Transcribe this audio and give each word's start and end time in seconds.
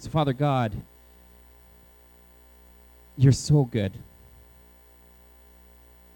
So, 0.00 0.08
Father 0.08 0.32
God, 0.32 0.72
you're 3.18 3.32
so 3.32 3.64
good. 3.64 3.92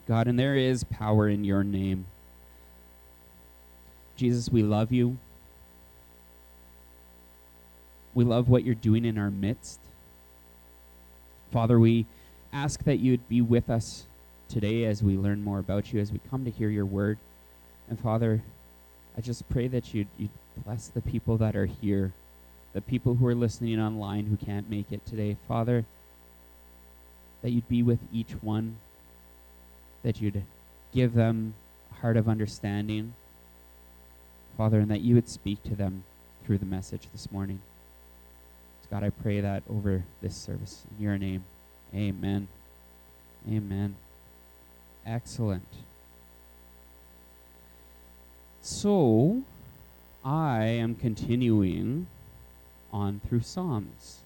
God, 0.08 0.26
and 0.26 0.38
there 0.38 0.56
is 0.56 0.84
power 0.84 1.28
in 1.28 1.44
your 1.44 1.62
name. 1.62 2.06
Jesus, 4.16 4.48
we 4.48 4.62
love 4.62 4.90
you. 4.90 5.18
We 8.14 8.24
love 8.24 8.48
what 8.48 8.64
you're 8.64 8.74
doing 8.74 9.04
in 9.04 9.18
our 9.18 9.30
midst. 9.30 9.80
Father, 11.52 11.78
we 11.78 12.06
ask 12.54 12.84
that 12.84 13.00
you'd 13.00 13.28
be 13.28 13.42
with 13.42 13.68
us 13.68 14.06
today 14.48 14.86
as 14.86 15.02
we 15.02 15.18
learn 15.18 15.44
more 15.44 15.58
about 15.58 15.92
you, 15.92 16.00
as 16.00 16.10
we 16.10 16.20
come 16.30 16.46
to 16.46 16.50
hear 16.50 16.70
your 16.70 16.86
word. 16.86 17.18
And 17.90 18.00
Father, 18.00 18.42
I 19.18 19.20
just 19.20 19.46
pray 19.50 19.68
that 19.68 19.92
you'd, 19.92 20.08
you'd 20.16 20.30
bless 20.64 20.88
the 20.88 21.02
people 21.02 21.36
that 21.36 21.54
are 21.54 21.66
here, 21.66 22.14
the 22.74 22.80
people 22.80 23.14
who 23.14 23.26
are 23.26 23.34
listening 23.34 23.80
online 23.80 24.26
who 24.26 24.36
can't 24.36 24.68
make 24.68 24.92
it 24.92 25.06
today. 25.06 25.36
Father, 25.48 25.84
that 27.42 27.50
you'd 27.50 27.68
be 27.68 27.82
with 27.82 28.00
each 28.12 28.32
one, 28.42 28.76
that 30.02 30.20
you'd 30.20 30.42
give 30.92 31.14
them 31.14 31.54
a 31.92 32.00
heart 32.00 32.16
of 32.16 32.28
understanding, 32.28 33.14
Father, 34.58 34.80
and 34.80 34.90
that 34.90 35.00
you 35.00 35.14
would 35.14 35.28
speak 35.28 35.62
to 35.62 35.74
them 35.74 36.04
through 36.44 36.58
the 36.58 36.66
message 36.66 37.08
this 37.12 37.30
morning. 37.32 37.60
God, 38.90 39.02
I 39.02 39.10
pray 39.10 39.40
that 39.40 39.62
over 39.68 40.04
this 40.22 40.36
service. 40.36 40.84
In 40.96 41.02
your 41.02 41.18
name, 41.18 41.44
amen. 41.94 42.46
Amen. 43.50 43.96
Excellent. 45.04 45.66
So, 48.62 49.42
I 50.24 50.64
am 50.64 50.94
continuing 50.94 52.06
on 52.94 53.20
through 53.28 53.40
Psalms. 53.40 54.20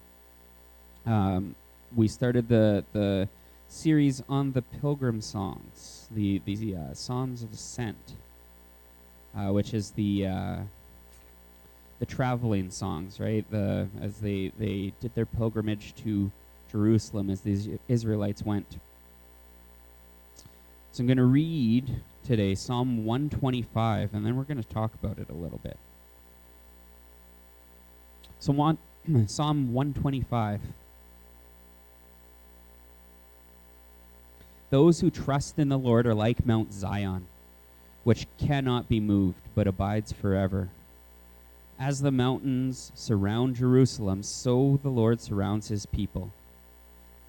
Um, 1.06 1.56
we 1.96 2.06
started 2.06 2.48
the 2.48 2.84
the 2.92 3.28
series 3.68 4.22
on 4.28 4.52
the 4.52 4.62
Pilgrim 4.62 5.20
songs, 5.20 6.06
the 6.10 6.40
the 6.44 6.76
uh, 6.76 6.94
Songs 6.94 7.42
of 7.42 7.52
Ascent, 7.52 8.12
uh, 9.36 9.48
which 9.52 9.72
is 9.72 9.92
the 9.92 10.26
uh, 10.26 10.56
the 11.98 12.06
traveling 12.06 12.70
songs, 12.70 13.18
right? 13.18 13.50
The 13.50 13.88
as 14.00 14.18
they 14.18 14.52
they 14.58 14.92
did 15.00 15.14
their 15.14 15.26
pilgrimage 15.26 15.94
to 16.04 16.30
Jerusalem 16.70 17.30
as 17.30 17.40
these 17.40 17.68
Israelites 17.88 18.42
went. 18.42 18.78
So 20.92 21.02
I'm 21.02 21.06
going 21.06 21.18
to 21.18 21.24
read 21.24 22.02
today 22.26 22.54
Psalm 22.54 23.04
125, 23.04 24.14
and 24.14 24.26
then 24.26 24.36
we're 24.36 24.42
going 24.42 24.62
to 24.62 24.68
talk 24.68 24.92
about 24.94 25.18
it 25.18 25.28
a 25.30 25.34
little 25.34 25.60
bit. 25.62 25.78
Psalm 28.48 28.78
125. 29.74 30.60
Those 34.70 35.00
who 35.00 35.10
trust 35.10 35.58
in 35.58 35.68
the 35.68 35.78
Lord 35.78 36.06
are 36.06 36.14
like 36.14 36.46
Mount 36.46 36.72
Zion, 36.72 37.26
which 38.04 38.26
cannot 38.38 38.88
be 38.88 39.00
moved, 39.00 39.42
but 39.54 39.66
abides 39.66 40.12
forever. 40.12 40.70
As 41.78 42.00
the 42.00 42.10
mountains 42.10 42.90
surround 42.94 43.56
Jerusalem, 43.56 44.22
so 44.22 44.80
the 44.82 44.88
Lord 44.88 45.20
surrounds 45.20 45.68
his 45.68 45.84
people. 45.84 46.30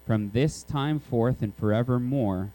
From 0.06 0.30
this 0.30 0.62
time 0.62 0.98
forth 0.98 1.42
and 1.42 1.54
forevermore, 1.54 2.50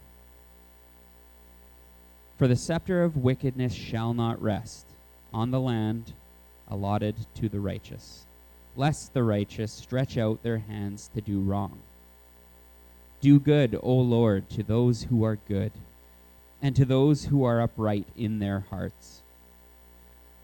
for 2.36 2.48
the 2.48 2.56
scepter 2.56 3.04
of 3.04 3.16
wickedness 3.16 3.74
shall 3.74 4.12
not 4.12 4.42
rest 4.42 4.86
on 5.32 5.52
the 5.52 5.60
land 5.60 6.12
allotted 6.68 7.14
to 7.36 7.48
the 7.48 7.60
righteous, 7.60 8.25
lest 8.76 9.14
the 9.14 9.22
righteous 9.22 9.72
stretch 9.72 10.18
out 10.18 10.42
their 10.42 10.58
hands 10.58 11.10
to 11.14 11.20
do 11.20 11.40
wrong. 11.40 11.78
Do 13.20 13.40
good, 13.40 13.78
O 13.82 13.94
Lord, 13.94 14.48
to 14.50 14.62
those 14.62 15.04
who 15.04 15.24
are 15.24 15.38
good, 15.48 15.72
and 16.62 16.76
to 16.76 16.84
those 16.84 17.26
who 17.26 17.44
are 17.44 17.60
upright 17.60 18.06
in 18.16 18.38
their 18.38 18.60
hearts. 18.70 19.22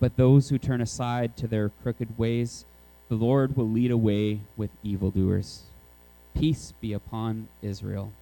But 0.00 0.16
those 0.16 0.48
who 0.48 0.58
turn 0.58 0.80
aside 0.80 1.36
to 1.36 1.46
their 1.46 1.68
crooked 1.68 2.18
ways, 2.18 2.64
the 3.08 3.14
Lord 3.14 3.56
will 3.56 3.68
lead 3.68 3.90
away 3.90 4.40
with 4.56 4.70
evildoers. 4.82 5.62
Peace 6.34 6.72
be 6.80 6.92
upon 6.92 7.48
Israel. 7.60 8.12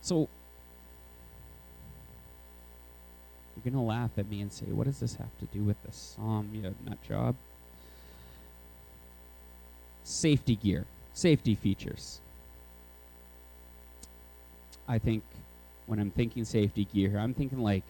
So, 0.00 0.28
you're 3.64 3.72
going 3.72 3.82
to 3.82 3.88
laugh 3.88 4.10
at 4.18 4.28
me 4.28 4.40
and 4.40 4.52
say, 4.52 4.66
What 4.66 4.86
does 4.86 5.00
this 5.00 5.14
have 5.16 5.38
to 5.40 5.46
do 5.46 5.62
with 5.62 5.82
the 5.84 5.92
psalm, 5.92 6.50
you 6.52 6.62
nut 6.62 6.98
job? 7.06 7.34
Safety 10.02 10.56
gear, 10.56 10.84
safety 11.14 11.54
features. 11.54 12.20
I 14.86 14.98
think 14.98 15.22
when 15.86 15.98
I'm 15.98 16.10
thinking 16.10 16.44
safety 16.44 16.86
gear, 16.92 17.18
I'm 17.18 17.32
thinking 17.32 17.60
like 17.60 17.84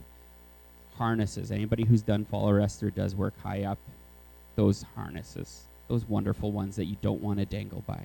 harnesses. 0.96 1.50
Anybody 1.50 1.84
who's 1.84 2.02
done 2.02 2.24
fall 2.24 2.48
arrest 2.48 2.82
or 2.82 2.90
does 2.90 3.16
work 3.16 3.34
high 3.42 3.64
up, 3.64 3.78
those 4.54 4.84
harnesses, 4.94 5.64
those 5.88 6.04
wonderful 6.08 6.52
ones 6.52 6.76
that 6.76 6.84
you 6.84 6.96
don't 7.02 7.20
want 7.20 7.40
to 7.40 7.44
dangle 7.44 7.82
by. 7.86 8.00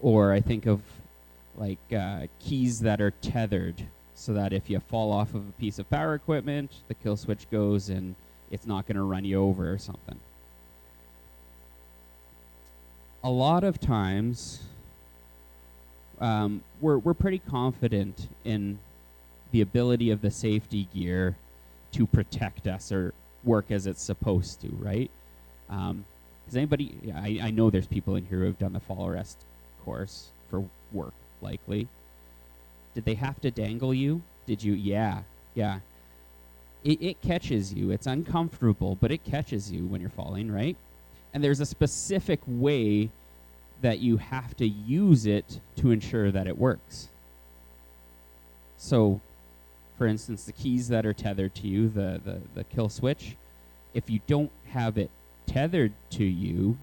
Or 0.00 0.32
I 0.32 0.40
think 0.40 0.64
of 0.64 0.80
like 1.58 1.78
uh, 1.94 2.26
keys 2.38 2.80
that 2.80 3.02
are 3.02 3.10
tethered 3.10 3.84
so 4.20 4.34
that 4.34 4.52
if 4.52 4.68
you 4.68 4.78
fall 4.78 5.12
off 5.12 5.34
of 5.34 5.48
a 5.48 5.52
piece 5.52 5.78
of 5.78 5.88
power 5.88 6.14
equipment, 6.14 6.70
the 6.88 6.94
kill 6.94 7.16
switch 7.16 7.50
goes 7.50 7.88
and 7.88 8.14
it's 8.50 8.66
not 8.66 8.86
going 8.86 8.96
to 8.96 9.02
run 9.02 9.24
you 9.24 9.42
over 9.42 9.72
or 9.72 9.78
something. 9.78 10.20
A 13.24 13.30
lot 13.30 13.64
of 13.64 13.80
times, 13.80 14.62
um, 16.20 16.62
we're 16.82 16.98
we're 16.98 17.14
pretty 17.14 17.38
confident 17.38 18.28
in 18.44 18.78
the 19.52 19.62
ability 19.62 20.10
of 20.10 20.20
the 20.20 20.30
safety 20.30 20.86
gear 20.94 21.36
to 21.92 22.06
protect 22.06 22.66
us 22.66 22.92
or 22.92 23.14
work 23.42 23.70
as 23.70 23.86
it's 23.86 24.02
supposed 24.02 24.60
to, 24.60 24.68
right? 24.78 25.10
Um, 25.70 26.04
does 26.46 26.56
anybody? 26.56 26.94
I, 27.14 27.38
I 27.42 27.50
know 27.50 27.70
there's 27.70 27.86
people 27.86 28.16
in 28.16 28.26
here 28.26 28.40
who 28.40 28.46
have 28.46 28.58
done 28.58 28.74
the 28.74 28.80
fall 28.80 29.06
arrest 29.06 29.38
course 29.82 30.28
for 30.50 30.62
work, 30.92 31.14
likely. 31.40 31.88
Did 32.94 33.04
they 33.04 33.14
have 33.14 33.40
to 33.40 33.50
dangle 33.50 33.94
you? 33.94 34.22
Did 34.46 34.62
you? 34.62 34.72
Yeah, 34.72 35.22
yeah. 35.54 35.80
It, 36.82 37.02
it 37.02 37.22
catches 37.22 37.72
you. 37.72 37.90
It's 37.90 38.06
uncomfortable, 38.06 38.96
but 39.00 39.12
it 39.12 39.24
catches 39.24 39.70
you 39.70 39.86
when 39.86 40.00
you're 40.00 40.10
falling, 40.10 40.50
right? 40.50 40.76
And 41.32 41.44
there's 41.44 41.60
a 41.60 41.66
specific 41.66 42.40
way 42.46 43.10
that 43.82 43.98
you 43.98 44.16
have 44.16 44.56
to 44.56 44.66
use 44.66 45.26
it 45.26 45.60
to 45.76 45.90
ensure 45.90 46.30
that 46.30 46.46
it 46.46 46.58
works. 46.58 47.08
So, 48.76 49.20
for 49.98 50.06
instance, 50.06 50.44
the 50.44 50.52
keys 50.52 50.88
that 50.88 51.06
are 51.06 51.12
tethered 51.12 51.54
to 51.56 51.68
you, 51.68 51.88
the, 51.88 52.20
the, 52.24 52.40
the 52.54 52.64
kill 52.64 52.88
switch, 52.88 53.36
if 53.94 54.08
you 54.08 54.20
don't 54.26 54.50
have 54.68 54.96
it 54.98 55.10
tethered 55.46 55.92
to 56.10 56.24
you, 56.24 56.78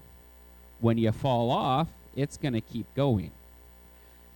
when 0.80 0.98
you 0.98 1.10
fall 1.10 1.50
off, 1.50 1.88
it's 2.14 2.36
going 2.36 2.52
to 2.52 2.60
keep 2.60 2.86
going. 2.94 3.30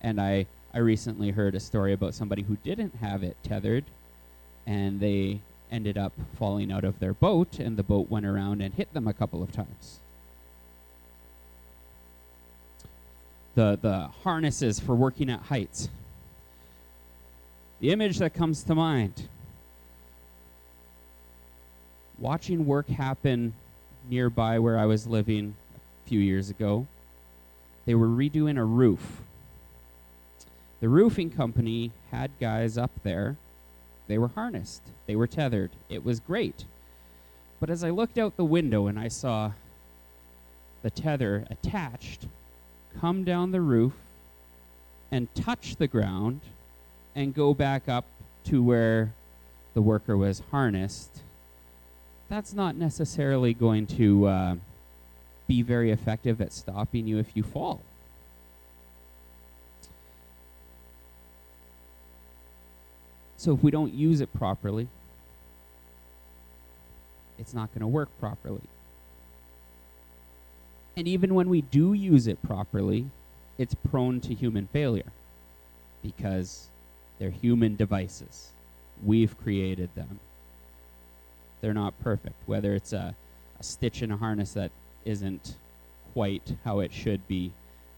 And 0.01 0.19
I, 0.19 0.45
I 0.73 0.79
recently 0.79 1.31
heard 1.31 1.55
a 1.55 1.59
story 1.59 1.93
about 1.93 2.15
somebody 2.15 2.41
who 2.41 2.57
didn't 2.57 2.95
have 2.95 3.23
it 3.23 3.37
tethered, 3.43 3.85
and 4.65 4.99
they 4.99 5.41
ended 5.71 5.97
up 5.97 6.13
falling 6.37 6.71
out 6.71 6.83
of 6.83 6.99
their 6.99 7.13
boat, 7.13 7.59
and 7.59 7.77
the 7.77 7.83
boat 7.83 8.09
went 8.09 8.25
around 8.25 8.61
and 8.61 8.73
hit 8.73 8.93
them 8.93 9.07
a 9.07 9.13
couple 9.13 9.43
of 9.43 9.51
times. 9.51 9.99
the, 13.55 13.77
the 13.81 14.09
harnesses 14.23 14.79
for 14.79 14.95
working 14.95 15.29
at 15.29 15.39
heights. 15.41 15.89
The 17.79 17.91
image 17.91 18.17
that 18.19 18.33
comes 18.33 18.63
to 18.63 18.75
mind 18.75 19.27
watching 22.17 22.65
work 22.65 22.87
happen 22.87 23.53
nearby 24.09 24.59
where 24.59 24.77
I 24.77 24.85
was 24.85 25.07
living 25.07 25.55
a 25.75 26.09
few 26.09 26.19
years 26.19 26.49
ago, 26.49 26.87
they 27.85 27.95
were 27.95 28.07
redoing 28.07 28.57
a 28.57 28.63
roof. 28.63 29.21
The 30.83 30.89
roofing 30.89 31.29
company 31.29 31.91
had 32.11 32.29
guys 32.41 32.77
up 32.77 32.91
there. 33.03 33.37
They 34.07 34.17
were 34.17 34.27
harnessed, 34.27 34.81
they 35.05 35.15
were 35.15 35.27
tethered. 35.27 35.71
It 35.87 36.03
was 36.03 36.19
great. 36.19 36.65
But 37.61 37.69
as 37.69 37.85
I 37.85 37.89
looked 37.89 38.17
out 38.17 38.35
the 38.35 38.43
window 38.43 38.87
and 38.87 38.99
I 38.99 39.07
saw 39.07 39.53
the 40.81 40.89
tether 40.89 41.45
attached 41.49 42.27
come 42.99 43.23
down 43.23 43.53
the 43.53 43.61
roof 43.61 43.93
and 45.09 45.33
touch 45.33 45.77
the 45.77 45.87
ground 45.87 46.41
and 47.15 47.33
go 47.33 47.53
back 47.53 47.87
up 47.87 48.03
to 48.47 48.61
where 48.61 49.13
the 49.75 49.81
worker 49.81 50.17
was 50.17 50.41
harnessed, 50.51 51.21
that's 52.27 52.53
not 52.53 52.75
necessarily 52.75 53.53
going 53.53 53.87
to 53.87 54.25
uh, 54.25 54.55
be 55.47 55.61
very 55.61 55.91
effective 55.91 56.41
at 56.41 56.51
stopping 56.51 57.07
you 57.07 57.19
if 57.19 57.37
you 57.37 57.41
fall. 57.41 57.79
So 63.43 63.53
if 63.53 63.61
we 63.61 63.71
don't 63.71 63.93
use 63.93 64.21
it 64.21 64.33
properly, 64.33 64.87
it's 67.37 67.53
not 67.53 67.73
going 67.73 67.81
to 67.81 67.87
work 67.87 68.07
properly. 68.17 68.61
And 70.95 71.09
even 71.09 71.35
when 71.35 71.49
we 71.49 71.59
do 71.59 71.91
use 71.91 72.25
it 72.25 72.41
properly, 72.41 73.07
it's 73.57 73.75
prone 73.75 74.21
to 74.21 74.33
human 74.33 74.67
failure 74.67 75.11
because 76.01 76.67
they're 77.19 77.31
human 77.31 77.75
devices. 77.75 78.51
We've 79.03 79.37
created 79.37 79.89
them. 79.93 80.21
They're 81.59 81.73
not 81.73 81.99
perfect, 81.99 82.37
whether 82.45 82.73
it's 82.73 82.93
a, 82.93 83.13
a 83.59 83.63
stitch 83.63 84.01
in 84.01 84.09
a 84.09 84.15
harness 84.15 84.53
that 84.53 84.71
isn't 85.03 85.55
quite 86.13 86.55
how 86.63 86.79
it 86.79 86.93
should 86.93 87.27
be, 87.27 87.51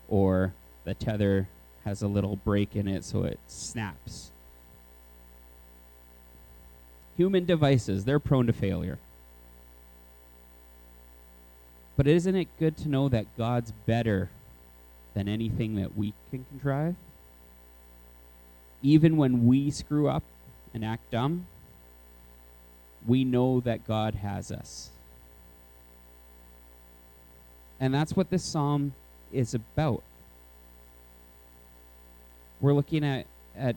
or 0.10 0.54
the 0.86 0.96
tether 0.96 1.48
has 1.84 2.02
a 2.02 2.08
little 2.08 2.36
break 2.36 2.76
in 2.76 2.88
it 2.88 3.04
so 3.04 3.26
it 3.26 3.38
snaps. 3.46 4.32
Human 7.18 7.46
devices, 7.46 8.06
they're 8.06 8.20
prone 8.20 8.48
to 8.48 8.54
failure. 8.54 9.00
But 11.96 12.08
isn't 12.08 12.36
it 12.36 12.48
good 12.60 12.76
to 12.78 12.90
know 12.90 13.08
that 13.10 13.26
God's 13.38 13.72
better 13.86 14.30
than 15.14 15.30
anything 15.30 15.76
that 15.76 15.98
we 15.98 16.14
can 16.30 16.46
contrive? 16.50 16.96
Even 18.82 19.16
when 19.16 19.46
we 19.46 19.72
screw 19.72 20.10
up 20.10 20.24
and 20.74 20.84
act 20.84 21.10
dumb, 21.10 21.48
we 23.08 23.24
know 23.24 23.62
that 23.62 23.88
God 23.88 24.16
has 24.16 24.52
us. 24.52 24.90
And 27.80 27.94
that's 27.94 28.16
what 28.16 28.30
this 28.30 28.44
psalm 28.44 28.94
is 29.32 29.54
about. 29.54 30.04
We're 32.60 32.74
looking 32.74 33.04
at, 33.04 33.26
at 33.56 33.76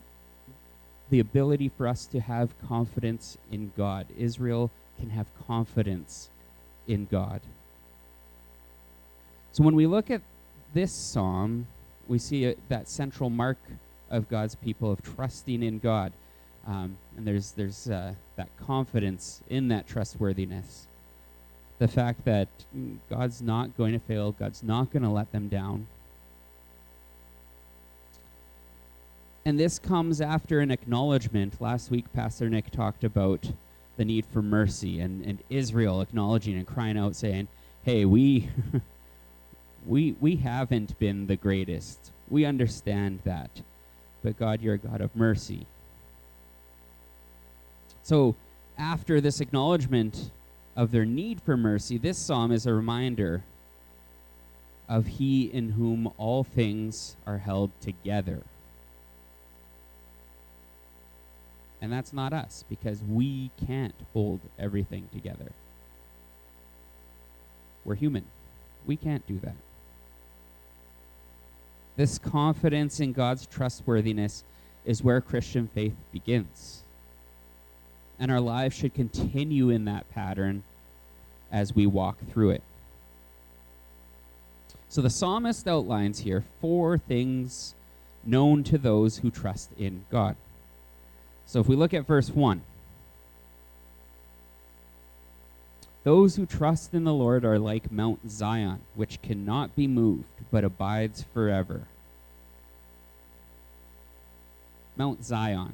the 1.10 1.20
ability 1.20 1.68
for 1.68 1.86
us 1.86 2.06
to 2.06 2.20
have 2.20 2.50
confidence 2.66 3.38
in 3.50 3.72
God. 3.76 4.06
Israel 4.16 4.70
can 4.98 5.10
have 5.10 5.26
confidence 5.46 6.28
in 6.86 7.06
God. 7.06 7.40
So 9.52 9.64
when 9.64 9.74
we 9.74 9.86
look 9.86 10.10
at 10.10 10.22
this 10.74 10.92
psalm, 10.92 11.66
we 12.06 12.18
see 12.18 12.46
a, 12.46 12.54
that 12.68 12.88
central 12.88 13.30
mark 13.30 13.58
of 14.10 14.28
God's 14.28 14.54
people 14.54 14.90
of 14.92 15.02
trusting 15.02 15.62
in 15.62 15.78
God. 15.78 16.12
Um, 16.66 16.96
and 17.16 17.26
there's, 17.26 17.52
there's 17.52 17.88
uh, 17.88 18.14
that 18.36 18.48
confidence 18.58 19.42
in 19.48 19.68
that 19.68 19.86
trustworthiness. 19.86 20.86
The 21.78 21.88
fact 21.88 22.24
that 22.24 22.48
God's 23.08 23.40
not 23.40 23.76
going 23.76 23.92
to 23.92 23.98
fail, 23.98 24.32
God's 24.32 24.62
not 24.62 24.92
going 24.92 25.02
to 25.02 25.08
let 25.08 25.32
them 25.32 25.48
down. 25.48 25.86
And 29.48 29.58
this 29.58 29.78
comes 29.78 30.20
after 30.20 30.60
an 30.60 30.70
acknowledgement. 30.70 31.58
Last 31.58 31.90
week, 31.90 32.12
Pastor 32.12 32.50
Nick 32.50 32.70
talked 32.70 33.02
about 33.02 33.50
the 33.96 34.04
need 34.04 34.26
for 34.26 34.42
mercy 34.42 35.00
and, 35.00 35.24
and 35.24 35.42
Israel 35.48 36.02
acknowledging 36.02 36.54
and 36.58 36.66
crying 36.66 36.98
out, 36.98 37.16
saying, 37.16 37.48
Hey, 37.82 38.04
we. 38.04 38.50
we 39.86 40.12
we 40.20 40.36
haven't 40.36 40.98
been 40.98 41.28
the 41.28 41.36
greatest. 41.36 42.12
We 42.28 42.44
understand 42.44 43.20
that. 43.24 43.62
But 44.22 44.38
God, 44.38 44.60
you're 44.60 44.74
a 44.74 44.78
God 44.78 45.00
of 45.00 45.16
mercy. 45.16 45.66
So, 48.02 48.34
after 48.76 49.18
this 49.18 49.40
acknowledgement 49.40 50.30
of 50.76 50.90
their 50.90 51.06
need 51.06 51.40
for 51.40 51.56
mercy, 51.56 51.96
this 51.96 52.18
psalm 52.18 52.52
is 52.52 52.66
a 52.66 52.74
reminder 52.74 53.44
of 54.90 55.06
He 55.06 55.44
in 55.44 55.70
whom 55.70 56.12
all 56.18 56.44
things 56.44 57.16
are 57.26 57.38
held 57.38 57.70
together. 57.80 58.42
And 61.80 61.92
that's 61.92 62.12
not 62.12 62.32
us, 62.32 62.64
because 62.68 63.02
we 63.02 63.50
can't 63.66 63.94
hold 64.12 64.40
everything 64.58 65.08
together. 65.12 65.52
We're 67.84 67.94
human. 67.94 68.24
We 68.86 68.96
can't 68.96 69.26
do 69.26 69.38
that. 69.44 69.54
This 71.96 72.18
confidence 72.18 73.00
in 73.00 73.12
God's 73.12 73.46
trustworthiness 73.46 74.44
is 74.84 75.02
where 75.02 75.20
Christian 75.20 75.68
faith 75.68 75.94
begins. 76.12 76.82
And 78.18 78.30
our 78.30 78.40
lives 78.40 78.74
should 78.74 78.94
continue 78.94 79.70
in 79.70 79.84
that 79.84 80.10
pattern 80.10 80.64
as 81.52 81.74
we 81.74 81.86
walk 81.86 82.18
through 82.30 82.50
it. 82.50 82.62
So 84.88 85.00
the 85.00 85.10
psalmist 85.10 85.68
outlines 85.68 86.20
here 86.20 86.44
four 86.60 86.98
things 86.98 87.74
known 88.24 88.64
to 88.64 88.78
those 88.78 89.18
who 89.18 89.30
trust 89.30 89.70
in 89.78 90.04
God. 90.10 90.34
So 91.48 91.60
if 91.60 91.66
we 91.66 91.76
look 91.76 91.94
at 91.94 92.06
verse 92.06 92.28
1, 92.28 92.60
those 96.04 96.36
who 96.36 96.44
trust 96.44 96.92
in 96.92 97.04
the 97.04 97.14
Lord 97.14 97.42
are 97.42 97.58
like 97.58 97.90
Mount 97.90 98.30
Zion, 98.30 98.80
which 98.94 99.22
cannot 99.22 99.74
be 99.74 99.86
moved, 99.86 100.26
but 100.50 100.62
abides 100.62 101.24
forever. 101.32 101.88
Mount 104.94 105.24
Zion. 105.24 105.72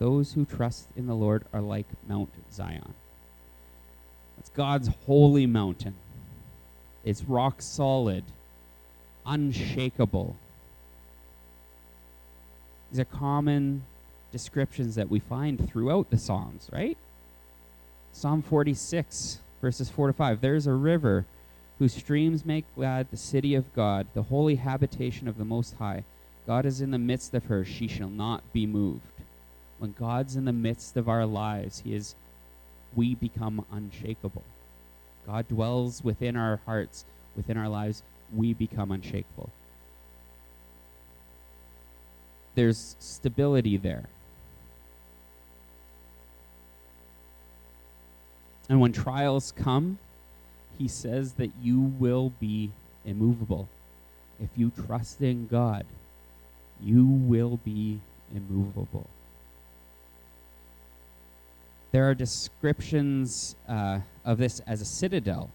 Those 0.00 0.32
who 0.32 0.44
trust 0.44 0.88
in 0.96 1.06
the 1.06 1.14
Lord 1.14 1.44
are 1.52 1.60
like 1.60 1.86
Mount 2.08 2.30
Zion. 2.52 2.94
It's 4.40 4.50
God's 4.50 4.90
holy 5.06 5.46
mountain. 5.46 5.94
It's 7.04 7.22
rock 7.22 7.62
solid, 7.62 8.24
unshakable. 9.24 10.34
These 12.90 12.98
are 12.98 13.04
common 13.04 13.84
descriptions 14.32 14.94
that 14.94 15.10
we 15.10 15.18
find 15.18 15.68
throughout 15.68 16.10
the 16.10 16.18
Psalms, 16.18 16.68
right? 16.72 16.96
Psalm 18.12 18.42
46, 18.42 19.38
verses 19.60 19.88
4 19.88 20.08
to 20.08 20.12
5. 20.12 20.40
There's 20.40 20.66
a 20.66 20.72
river 20.72 21.24
whose 21.78 21.94
streams 21.94 22.44
make 22.44 22.64
glad 22.74 23.10
the 23.10 23.16
city 23.16 23.54
of 23.54 23.72
God, 23.74 24.06
the 24.14 24.24
holy 24.24 24.56
habitation 24.56 25.28
of 25.28 25.38
the 25.38 25.44
Most 25.44 25.76
High. 25.78 26.04
God 26.46 26.66
is 26.66 26.80
in 26.80 26.90
the 26.90 26.98
midst 26.98 27.34
of 27.34 27.44
her, 27.46 27.64
she 27.64 27.86
shall 27.86 28.08
not 28.08 28.52
be 28.52 28.66
moved. 28.66 29.02
When 29.78 29.94
God's 29.98 30.34
in 30.34 30.44
the 30.44 30.52
midst 30.52 30.96
of 30.96 31.08
our 31.08 31.26
lives, 31.26 31.80
He 31.80 31.94
is 31.94 32.14
we 32.96 33.14
become 33.14 33.64
unshakable. 33.70 34.42
God 35.26 35.46
dwells 35.48 36.02
within 36.02 36.36
our 36.36 36.60
hearts, 36.64 37.04
within 37.36 37.56
our 37.56 37.68
lives, 37.68 38.02
we 38.34 38.54
become 38.54 38.90
unshakable. 38.90 39.50
There's 42.54 42.96
stability 42.98 43.76
there. 43.76 44.06
And 48.68 48.80
when 48.80 48.92
trials 48.92 49.52
come, 49.56 49.98
he 50.78 50.88
says 50.88 51.32
that 51.34 51.50
you 51.62 51.80
will 51.80 52.32
be 52.38 52.70
immovable. 53.04 53.68
If 54.40 54.50
you 54.56 54.70
trust 54.86 55.20
in 55.20 55.46
God, 55.48 55.86
you 56.80 57.04
will 57.04 57.58
be 57.64 58.00
immovable. 58.34 59.06
There 61.90 62.08
are 62.08 62.14
descriptions 62.14 63.56
uh, 63.66 64.00
of 64.24 64.38
this 64.38 64.60
as 64.66 64.80
a 64.80 64.84
citadel, 64.84 65.50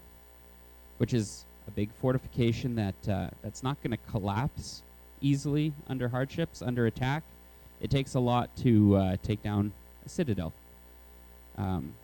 which 0.98 1.14
is 1.14 1.44
a 1.68 1.70
big 1.70 1.90
fortification 2.00 2.74
that 2.74 3.08
uh, 3.08 3.28
that's 3.42 3.62
not 3.62 3.80
going 3.82 3.92
to 3.92 4.10
collapse 4.10 4.82
easily 5.20 5.72
under 5.88 6.08
hardships, 6.08 6.60
under 6.60 6.86
attack. 6.86 7.22
It 7.80 7.90
takes 7.90 8.14
a 8.14 8.20
lot 8.20 8.54
to 8.58 8.96
uh, 8.96 9.16
take 9.22 9.42
down 9.42 9.72
a 10.04 10.08
citadel. 10.08 10.52
Um, 11.56 11.94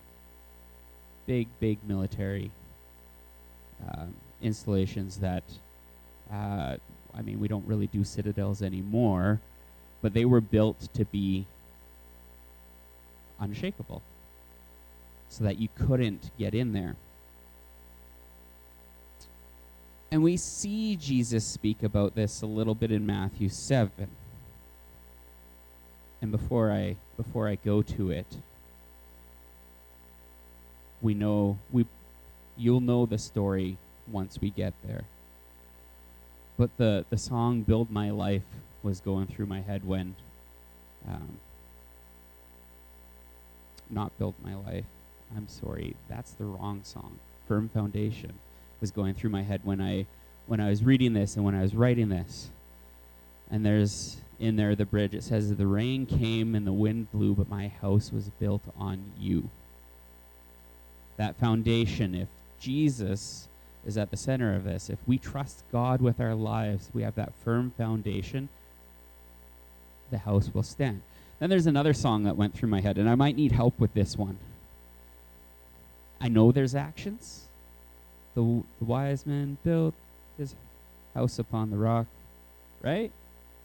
big, 1.30 1.46
big 1.60 1.78
military 1.86 2.50
um, 3.88 4.12
installations 4.42 5.18
that, 5.18 5.44
uh, 6.32 6.74
I 7.14 7.22
mean, 7.22 7.38
we 7.38 7.46
don't 7.46 7.64
really 7.68 7.86
do 7.86 8.02
citadels 8.02 8.62
anymore, 8.62 9.40
but 10.02 10.12
they 10.12 10.24
were 10.24 10.40
built 10.40 10.92
to 10.92 11.04
be 11.04 11.46
unshakable 13.38 14.02
so 15.28 15.44
that 15.44 15.60
you 15.60 15.68
couldn't 15.76 16.32
get 16.36 16.52
in 16.52 16.72
there. 16.72 16.96
And 20.10 20.24
we 20.24 20.36
see 20.36 20.96
Jesus 20.96 21.44
speak 21.46 21.84
about 21.84 22.16
this 22.16 22.42
a 22.42 22.46
little 22.46 22.74
bit 22.74 22.90
in 22.90 23.06
Matthew 23.06 23.48
7. 23.48 24.08
And 26.20 26.32
before 26.32 26.72
I 26.72 26.96
before 27.16 27.46
I 27.46 27.54
go 27.54 27.82
to 27.82 28.10
it, 28.10 28.26
we 31.02 31.14
know 31.14 31.58
we 31.70 31.86
you'll 32.56 32.80
know 32.80 33.06
the 33.06 33.18
story 33.18 33.76
once 34.10 34.38
we 34.40 34.50
get 34.50 34.74
there. 34.86 35.04
But 36.56 36.70
the 36.76 37.04
the 37.10 37.18
song 37.18 37.62
"Build 37.62 37.90
My 37.90 38.10
Life" 38.10 38.44
was 38.82 39.00
going 39.00 39.26
through 39.26 39.46
my 39.46 39.60
head 39.60 39.86
when, 39.86 40.14
um, 41.06 41.38
not 43.88 44.16
"Build 44.18 44.34
My 44.44 44.54
Life." 44.54 44.86
I'm 45.36 45.48
sorry, 45.48 45.94
that's 46.08 46.32
the 46.32 46.44
wrong 46.44 46.80
song. 46.84 47.18
"Firm 47.46 47.68
Foundation" 47.68 48.34
was 48.80 48.90
going 48.90 49.14
through 49.14 49.30
my 49.30 49.42
head 49.42 49.60
when 49.64 49.80
I 49.80 50.06
when 50.46 50.60
I 50.60 50.68
was 50.68 50.82
reading 50.82 51.12
this 51.12 51.36
and 51.36 51.44
when 51.44 51.54
I 51.54 51.62
was 51.62 51.74
writing 51.74 52.08
this. 52.08 52.50
And 53.50 53.66
there's 53.66 54.18
in 54.40 54.56
there, 54.56 54.74
the 54.74 54.86
bridge, 54.86 55.14
it 55.14 55.22
says, 55.22 55.54
The 55.54 55.66
rain 55.66 56.06
came 56.06 56.54
and 56.54 56.66
the 56.66 56.72
wind 56.72 57.12
blew, 57.12 57.34
but 57.34 57.48
my 57.48 57.68
house 57.68 58.10
was 58.10 58.30
built 58.40 58.62
on 58.76 59.12
you. 59.18 59.50
That 61.20 61.36
foundation, 61.36 62.14
if 62.14 62.28
Jesus 62.58 63.46
is 63.86 63.98
at 63.98 64.10
the 64.10 64.16
center 64.16 64.54
of 64.54 64.64
this, 64.64 64.88
if 64.88 64.98
we 65.06 65.18
trust 65.18 65.64
God 65.70 66.00
with 66.00 66.18
our 66.18 66.34
lives, 66.34 66.88
we 66.94 67.02
have 67.02 67.14
that 67.16 67.34
firm 67.44 67.72
foundation, 67.76 68.48
the 70.10 70.16
house 70.16 70.48
will 70.54 70.62
stand. 70.62 71.02
Then 71.38 71.50
there's 71.50 71.66
another 71.66 71.92
song 71.92 72.22
that 72.22 72.38
went 72.38 72.54
through 72.54 72.70
my 72.70 72.80
head, 72.80 72.96
and 72.96 73.06
I 73.06 73.16
might 73.16 73.36
need 73.36 73.52
help 73.52 73.78
with 73.78 73.92
this 73.92 74.16
one. 74.16 74.38
I 76.22 76.28
know 76.28 76.52
there's 76.52 76.74
actions. 76.74 77.44
The, 78.34 78.62
the 78.78 78.86
wise 78.86 79.26
man 79.26 79.58
built 79.62 79.92
his 80.38 80.54
house 81.14 81.38
upon 81.38 81.70
the 81.70 81.76
rock, 81.76 82.06
right? 82.80 83.12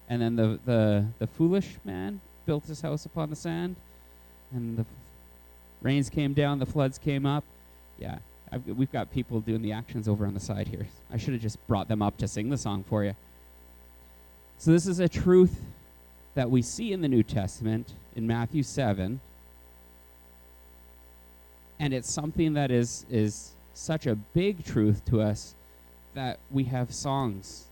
And 0.09 0.21
then 0.21 0.35
the, 0.35 0.59
the, 0.65 1.05
the 1.19 1.27
foolish 1.27 1.77
man 1.85 2.19
built 2.45 2.65
his 2.65 2.81
house 2.81 3.05
upon 3.05 3.29
the 3.29 3.37
sand, 3.37 3.77
and 4.53 4.77
the 4.77 4.85
rains 5.85 6.09
came 6.09 6.33
down, 6.33 6.57
the 6.57 6.65
floods 6.65 6.97
came 6.97 7.25
up. 7.25 7.43
Yeah, 7.99 8.17
I've, 8.51 8.65
we've 8.67 8.91
got 8.91 9.11
people 9.11 9.39
doing 9.39 9.61
the 9.61 9.71
actions 9.71 10.07
over 10.07 10.25
on 10.25 10.33
the 10.33 10.39
side 10.39 10.67
here. 10.67 10.87
I 11.11 11.17
should 11.17 11.33
have 11.33 11.41
just 11.41 11.65
brought 11.67 11.87
them 11.87 12.01
up 12.01 12.17
to 12.17 12.27
sing 12.27 12.49
the 12.49 12.57
song 12.57 12.83
for 12.83 13.03
you. 13.03 13.15
So, 14.57 14.71
this 14.71 14.87
is 14.87 14.99
a 14.99 15.07
truth 15.07 15.61
that 16.33 16.49
we 16.49 16.61
see 16.61 16.91
in 16.91 17.01
the 17.01 17.07
New 17.07 17.23
Testament 17.23 17.93
in 18.15 18.25
Matthew 18.25 18.63
7. 18.63 19.19
And 21.79 21.93
it's 21.93 22.11
something 22.11 22.53
that 22.53 22.71
is, 22.71 23.05
is 23.09 23.51
such 23.73 24.07
a 24.07 24.15
big 24.15 24.65
truth 24.65 25.05
to 25.05 25.21
us 25.21 25.53
that 26.13 26.39
we 26.49 26.63
have 26.65 26.93
songs 26.93 27.65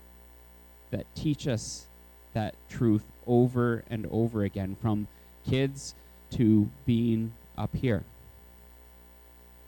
that 0.92 1.06
teach 1.16 1.48
us 1.48 1.88
that 2.34 2.54
truth 2.70 3.04
over 3.26 3.84
and 3.90 4.08
over 4.12 4.44
again, 4.44 4.76
from 4.82 5.08
kids 5.46 5.96
to 6.32 6.70
being 6.86 7.32
up 7.58 7.76
here. 7.76 8.04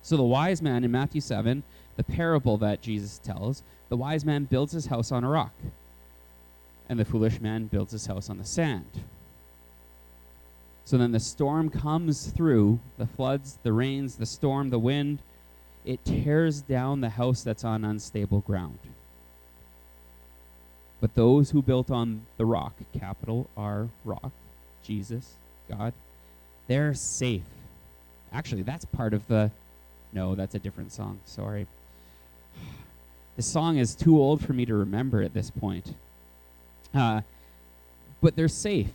So, 0.01 0.17
the 0.17 0.23
wise 0.23 0.61
man 0.61 0.83
in 0.83 0.91
Matthew 0.91 1.21
7, 1.21 1.63
the 1.95 2.03
parable 2.03 2.57
that 2.57 2.81
Jesus 2.81 3.17
tells, 3.17 3.63
the 3.89 3.97
wise 3.97 4.25
man 4.25 4.45
builds 4.45 4.73
his 4.73 4.87
house 4.87 5.11
on 5.11 5.23
a 5.23 5.29
rock, 5.29 5.53
and 6.89 6.99
the 6.99 7.05
foolish 7.05 7.39
man 7.39 7.65
builds 7.65 7.91
his 7.91 8.05
house 8.05 8.29
on 8.29 8.37
the 8.37 8.45
sand. 8.45 9.03
So 10.85 10.99
then 10.99 11.11
the 11.11 11.19
storm 11.19 11.69
comes 11.69 12.27
through, 12.27 12.79
the 12.99 13.07
floods, 13.07 13.57
the 13.63 13.73
rains, 13.73 14.17
the 14.17 14.27
storm, 14.27 14.69
the 14.69 14.79
wind. 14.79 15.19
It 15.83 16.05
tears 16.05 16.61
down 16.61 17.01
the 17.01 17.09
house 17.09 17.41
that's 17.41 17.63
on 17.63 17.83
unstable 17.83 18.41
ground. 18.41 18.77
But 21.01 21.15
those 21.15 21.51
who 21.51 21.63
built 21.63 21.89
on 21.89 22.25
the 22.37 22.45
rock, 22.45 22.73
capital 22.97 23.49
R 23.57 23.89
rock, 24.03 24.31
Jesus, 24.83 25.33
God, 25.67 25.93
they're 26.67 26.93
safe. 26.93 27.41
Actually, 28.35 28.63
that's 28.63 28.83
part 28.83 29.13
of 29.13 29.25
the. 29.27 29.49
No, 30.11 30.35
that's 30.35 30.55
a 30.55 30.59
different 30.59 30.91
song. 30.91 31.19
Sorry. 31.25 31.67
This 33.37 33.47
song 33.47 33.77
is 33.77 33.95
too 33.95 34.17
old 34.17 34.41
for 34.45 34.53
me 34.53 34.65
to 34.65 34.73
remember 34.73 35.21
at 35.21 35.33
this 35.33 35.49
point. 35.49 35.93
Uh, 36.93 37.19
but 38.21 38.37
they're 38.37 38.47
safe 38.47 38.93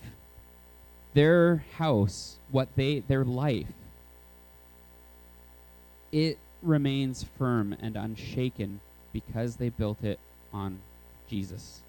their 1.15 1.65
house, 1.77 2.39
what 2.51 2.69
they 2.77 3.01
their 3.01 3.25
life, 3.25 3.73
it 6.13 6.39
remains 6.63 7.25
firm 7.39 7.77
and 7.81 7.97
unshaken 7.97 8.81
because 9.13 9.57
they 9.57 9.69
built 9.69 10.03
it 10.05 10.19
on 10.53 10.79
Jesus. 11.29 11.81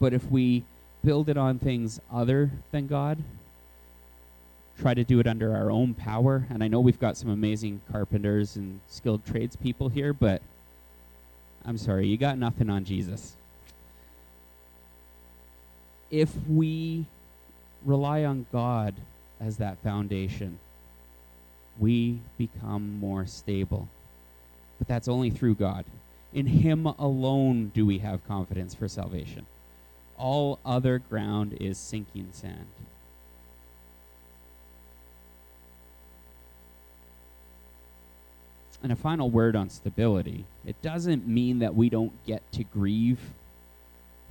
But 0.00 0.12
if 0.12 0.30
we 0.30 0.64
build 1.04 1.28
it 1.28 1.36
on 1.36 1.58
things 1.58 2.00
other 2.12 2.50
than 2.70 2.86
God, 2.86 3.18
try 4.78 4.94
to 4.94 5.04
do 5.04 5.20
it 5.20 5.26
under 5.26 5.54
our 5.54 5.70
own 5.70 5.94
power, 5.94 6.46
and 6.50 6.62
I 6.62 6.68
know 6.68 6.80
we've 6.80 7.00
got 7.00 7.16
some 7.16 7.30
amazing 7.30 7.80
carpenters 7.90 8.56
and 8.56 8.80
skilled 8.88 9.24
tradespeople 9.26 9.88
here, 9.88 10.12
but 10.12 10.40
I'm 11.64 11.78
sorry, 11.78 12.06
you 12.06 12.16
got 12.16 12.38
nothing 12.38 12.70
on 12.70 12.84
Jesus 12.84 13.36
if 16.10 16.34
we 16.48 17.06
rely 17.84 18.24
on 18.24 18.46
God 18.52 18.94
as 19.40 19.58
that 19.58 19.78
foundation, 19.78 20.58
we 21.78 22.20
become 22.36 22.98
more 22.98 23.26
stable. 23.26 23.88
But 24.78 24.88
that's 24.88 25.08
only 25.08 25.30
through 25.30 25.56
God. 25.56 25.84
In 26.32 26.46
Him 26.46 26.86
alone 26.86 27.70
do 27.74 27.86
we 27.86 27.98
have 27.98 28.26
confidence 28.26 28.74
for 28.74 28.88
salvation. 28.88 29.46
All 30.16 30.58
other 30.64 30.98
ground 30.98 31.56
is 31.60 31.78
sinking 31.78 32.28
sand. 32.32 32.66
And 38.82 38.92
a 38.92 38.96
final 38.96 39.28
word 39.28 39.56
on 39.56 39.70
stability. 39.70 40.44
It 40.64 40.80
doesn't 40.82 41.26
mean 41.26 41.58
that 41.58 41.74
we 41.74 41.88
don't 41.88 42.12
get 42.26 42.42
to 42.52 42.64
grieve 42.64 43.18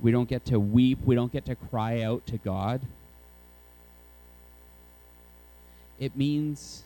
we 0.00 0.12
don't 0.12 0.28
get 0.28 0.44
to 0.46 0.60
weep. 0.60 0.98
We 1.04 1.14
don't 1.14 1.32
get 1.32 1.46
to 1.46 1.54
cry 1.54 2.02
out 2.02 2.26
to 2.26 2.38
God. 2.38 2.80
It 5.98 6.16
means 6.16 6.84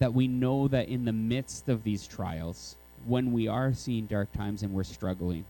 that 0.00 0.12
we 0.12 0.26
know 0.26 0.66
that 0.66 0.88
in 0.88 1.04
the 1.04 1.12
midst 1.12 1.68
of 1.68 1.84
these 1.84 2.06
trials, 2.08 2.74
when 3.06 3.32
we 3.32 3.46
are 3.46 3.72
seeing 3.72 4.06
dark 4.06 4.32
times 4.32 4.64
and 4.64 4.72
we're 4.74 4.82
struggling, 4.82 5.44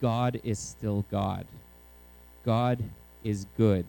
God 0.00 0.40
is 0.42 0.58
still 0.58 1.04
God. 1.10 1.46
God 2.44 2.82
is 3.22 3.46
good, 3.56 3.86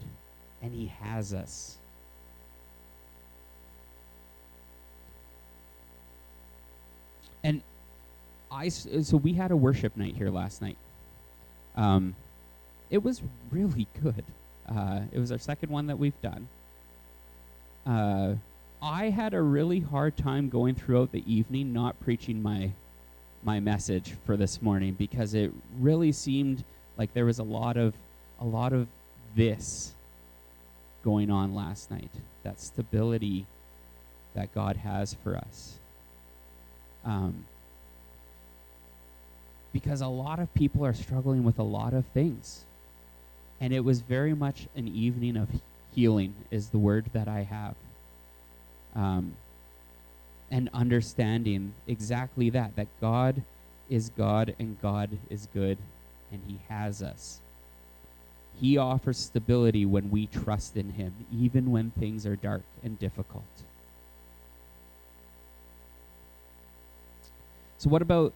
and 0.62 0.72
He 0.72 0.92
has 1.02 1.34
us. 1.34 1.78
And 7.46 7.62
I 8.52 8.70
so 8.70 9.18
we 9.18 9.34
had 9.34 9.52
a 9.52 9.56
worship 9.56 9.96
night 9.96 10.16
here 10.16 10.32
last 10.32 10.64
night. 10.64 10.78
Um, 11.76 12.16
it 12.90 13.04
was 13.04 13.22
really 13.52 13.88
good. 14.04 14.24
Uh, 14.68 15.02
it 15.14 15.20
was 15.20 15.32
our 15.32 15.38
second 15.38 15.70
one 15.70 15.86
that 15.86 16.00
we've 16.00 16.20
done. 16.24 16.48
Uh, 17.86 18.34
I 18.82 19.12
had 19.12 19.36
a 19.36 19.42
really 19.44 19.80
hard 19.80 20.18
time 20.18 20.50
going 20.50 20.74
throughout 20.74 21.12
the 21.12 21.24
evening 21.32 21.72
not 21.72 22.00
preaching 22.00 22.42
my 22.42 22.72
my 23.44 23.60
message 23.60 24.16
for 24.26 24.36
this 24.36 24.60
morning 24.60 24.96
because 24.98 25.36
it 25.36 25.54
really 25.80 26.12
seemed 26.12 26.64
like 26.98 27.14
there 27.14 27.26
was 27.26 27.38
a 27.38 27.44
lot 27.44 27.78
of 27.78 27.94
a 28.40 28.46
lot 28.46 28.74
of 28.74 28.88
this 29.36 29.94
going 31.04 31.30
on 31.30 31.54
last 31.54 31.92
night. 31.92 32.10
That 32.42 32.60
stability 32.60 33.46
that 34.34 34.52
God 34.56 34.78
has 34.78 35.14
for 35.24 35.38
us. 35.38 35.78
Um, 37.06 37.46
because 39.72 40.02
a 40.02 40.08
lot 40.08 40.40
of 40.40 40.54
people 40.54 40.86
are 40.86 40.94
struggling 40.94 41.44
with 41.44 41.60
a 41.60 41.64
lot 41.64 41.94
of 41.94 42.06
things. 42.08 42.64
And 43.60 43.74
it 43.74 43.82
was 43.82 44.02
very 44.02 44.34
much 44.34 44.68
an 44.76 44.88
evening 44.88 45.36
of 45.36 45.50
healing, 45.94 46.34
is 46.50 46.70
the 46.70 46.78
word 46.78 47.06
that 47.14 47.28
I 47.28 47.42
have. 47.42 47.76
Um, 48.96 49.34
and 50.50 50.70
understanding 50.74 51.74
exactly 51.88 52.50
that, 52.52 52.76
that 52.76 52.88
God 53.02 53.44
is 53.90 54.10
God 54.10 54.56
and 54.58 54.82
God 54.82 55.18
is 55.30 55.48
good 55.54 55.78
and 56.32 56.42
He 56.48 56.60
has 56.70 57.02
us. 57.02 57.40
He 58.60 58.78
offers 58.78 59.18
stability 59.18 59.86
when 59.86 60.10
we 60.10 60.28
trust 60.28 60.78
in 60.78 60.92
Him, 60.92 61.14
even 61.38 61.72
when 61.72 61.92
things 61.92 62.26
are 62.26 62.38
dark 62.38 62.64
and 62.84 62.98
difficult. 62.98 63.44
So, 67.86 67.92
what 67.92 68.02
about 68.02 68.34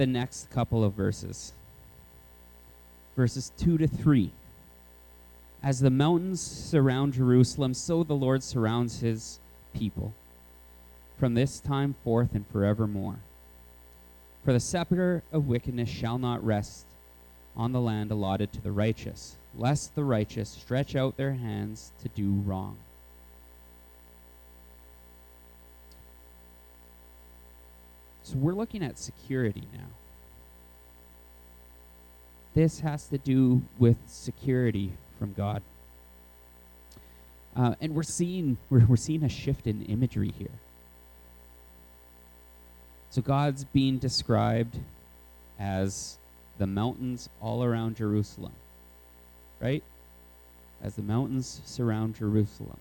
the 0.00 0.06
next 0.06 0.48
couple 0.50 0.84
of 0.84 0.94
verses. 0.94 1.52
Verses 3.16 3.52
2 3.58 3.76
to 3.76 3.86
3. 3.86 4.30
As 5.62 5.80
the 5.80 5.90
mountains 5.90 6.40
surround 6.40 7.12
Jerusalem, 7.12 7.72
so 7.72 8.02
the 8.02 8.14
Lord 8.14 8.42
surrounds 8.42 9.00
his 9.00 9.38
people 9.74 10.12
from 11.18 11.32
this 11.32 11.60
time 11.60 11.94
forth 12.04 12.34
and 12.34 12.46
forevermore. 12.46 13.20
For 14.42 14.54
the 14.54 14.60
scepter 14.60 15.22
of 15.32 15.48
wickedness 15.48 15.90
shall 15.90 16.18
not 16.18 16.42
rest 16.44 16.86
on 17.54 17.72
the 17.72 17.80
land 17.80 18.10
allotted 18.10 18.54
to 18.54 18.62
the 18.62 18.72
righteous, 18.72 19.36
lest 19.54 19.94
the 19.94 20.04
righteous 20.04 20.48
stretch 20.48 20.96
out 20.96 21.18
their 21.18 21.34
hands 21.34 21.92
to 22.02 22.08
do 22.08 22.30
wrong. 22.46 22.76
So 28.30 28.36
we're 28.36 28.52
looking 28.52 28.84
at 28.84 28.96
security 28.96 29.64
now. 29.72 29.88
This 32.54 32.78
has 32.78 33.08
to 33.08 33.18
do 33.18 33.62
with 33.76 33.96
security 34.06 34.92
from 35.18 35.32
God. 35.32 35.62
Uh, 37.56 37.74
and 37.80 37.92
we're 37.92 38.04
seeing 38.04 38.56
we're, 38.68 38.86
we're 38.86 38.94
seeing 38.94 39.24
a 39.24 39.28
shift 39.28 39.66
in 39.66 39.84
imagery 39.86 40.32
here. 40.38 40.60
So 43.10 43.20
God's 43.20 43.64
being 43.64 43.98
described 43.98 44.78
as 45.58 46.16
the 46.58 46.68
mountains 46.68 47.28
all 47.40 47.64
around 47.64 47.96
Jerusalem. 47.96 48.52
Right? 49.58 49.82
As 50.80 50.94
the 50.94 51.02
mountains 51.02 51.62
surround 51.64 52.14
Jerusalem. 52.14 52.78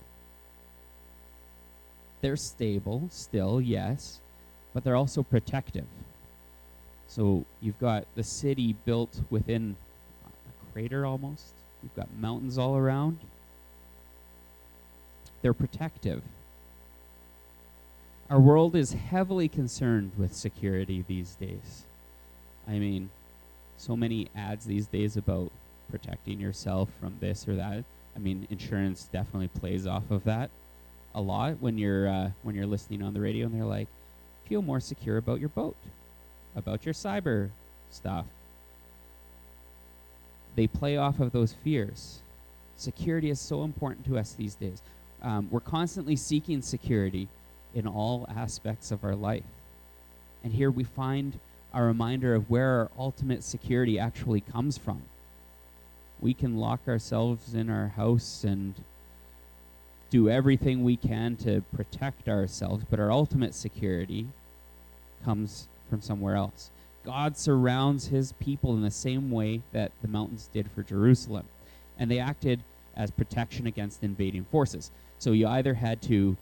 They're 2.22 2.38
stable 2.38 3.08
still, 3.10 3.60
yes, 3.60 4.20
but 4.80 4.86
they're 4.86 4.96
also 4.96 5.24
protective. 5.24 5.84
So 7.06 7.44
you've 7.60 7.78
got 7.80 8.06
the 8.16 8.24
city 8.24 8.78
built 8.86 9.20
within 9.30 9.76
a 10.26 10.72
crater 10.72 11.06
almost. 11.06 11.52
You've 11.84 11.96
got 11.98 12.08
mountains 12.18 12.58
all 12.58 12.78
around. 12.78 13.20
They're 15.42 15.54
protective. 15.54 16.24
Our 18.30 18.40
world 18.40 18.74
is 18.74 18.94
heavily 18.94 19.50
concerned 19.50 20.14
with 20.18 20.34
security 20.34 21.04
these 21.06 21.36
days. 21.36 21.84
I 22.66 22.80
mean, 22.80 23.10
so 23.76 23.98
many 23.98 24.30
ads 24.34 24.64
these 24.64 24.88
days 24.88 25.18
about 25.18 25.52
protecting 25.92 26.40
yourself 26.40 26.88
from 27.02 27.18
this 27.20 27.50
or 27.50 27.58
that. 27.58 27.84
I 28.16 28.20
mean, 28.20 28.48
insurance 28.50 29.10
definitely 29.12 29.50
plays 29.50 29.86
off 29.86 30.10
of 30.10 30.24
that 30.24 30.50
a 31.14 31.20
lot 31.20 31.60
when 31.60 31.78
you're 31.78 32.08
uh, 32.08 32.32
when 32.44 32.56
you're 32.56 32.66
listening 32.66 33.02
on 33.02 33.14
the 33.14 33.20
radio 33.20 33.46
and 33.46 33.54
they're 33.54 33.68
like, 33.68 33.90
feel 34.50 34.62
more 34.64 34.80
secure 34.80 35.18
about 35.18 35.40
your 35.40 35.50
boat, 35.50 35.78
about 36.56 36.84
your 36.84 36.94
cyber 36.94 37.52
stuff. 37.92 38.26
They 40.56 40.66
play 40.66 40.98
off 40.98 41.20
of 41.20 41.32
those 41.32 41.54
fears. 41.54 42.20
Security 42.76 43.30
is 43.30 43.40
so 43.40 43.64
important 43.64 44.06
to 44.08 44.18
us 44.18 44.34
these 44.34 44.56
days. 44.56 44.82
Um, 45.22 45.48
we're 45.52 45.60
constantly 45.60 46.16
seeking 46.16 46.62
security 46.62 47.28
in 47.76 47.86
all 47.86 48.28
aspects 48.36 48.92
of 48.92 49.04
our 49.04 49.16
life. 49.16 49.44
And 50.44 50.54
here 50.54 50.72
we 50.72 50.84
find 50.84 51.40
a 51.74 51.84
reminder 51.84 52.34
of 52.34 52.50
where 52.50 52.80
our 52.80 52.90
ultimate 52.98 53.44
security 53.44 54.00
actually 54.00 54.42
comes 54.42 54.78
from. 54.78 55.04
We 56.20 56.34
can 56.34 56.58
lock 56.58 56.80
ourselves 56.88 57.54
in 57.54 57.70
our 57.70 57.90
house 57.90 58.44
and 58.44 58.74
do 60.10 60.28
everything 60.30 60.84
we 60.84 60.98
can 60.98 61.36
to 61.38 61.62
protect 61.76 62.28
ourselves, 62.28 62.84
but 62.90 63.00
our 63.00 63.12
ultimate 63.12 63.54
security 63.54 64.28
comes 65.24 65.68
from 65.90 66.02
somewhere 66.02 66.36
else. 66.36 66.70
God 67.04 67.38
surrounds 67.38 68.08
his 68.08 68.34
people 68.34 68.74
in 68.74 68.82
the 68.82 68.92
same 68.92 69.32
way 69.32 69.62
that 69.72 69.92
the 70.02 70.08
mountains 70.08 70.50
did 70.52 70.70
for 70.72 70.84
Jerusalem, 70.84 71.46
and 71.98 72.12
they 72.12 72.20
acted 72.20 72.62
as 72.96 73.12
protection 73.12 73.66
against 73.66 74.04
invading 74.04 74.46
forces. 74.46 74.92
So 75.18 75.32
you 75.32 75.48
either 75.48 75.74
had 75.74 76.02
to 76.04 76.38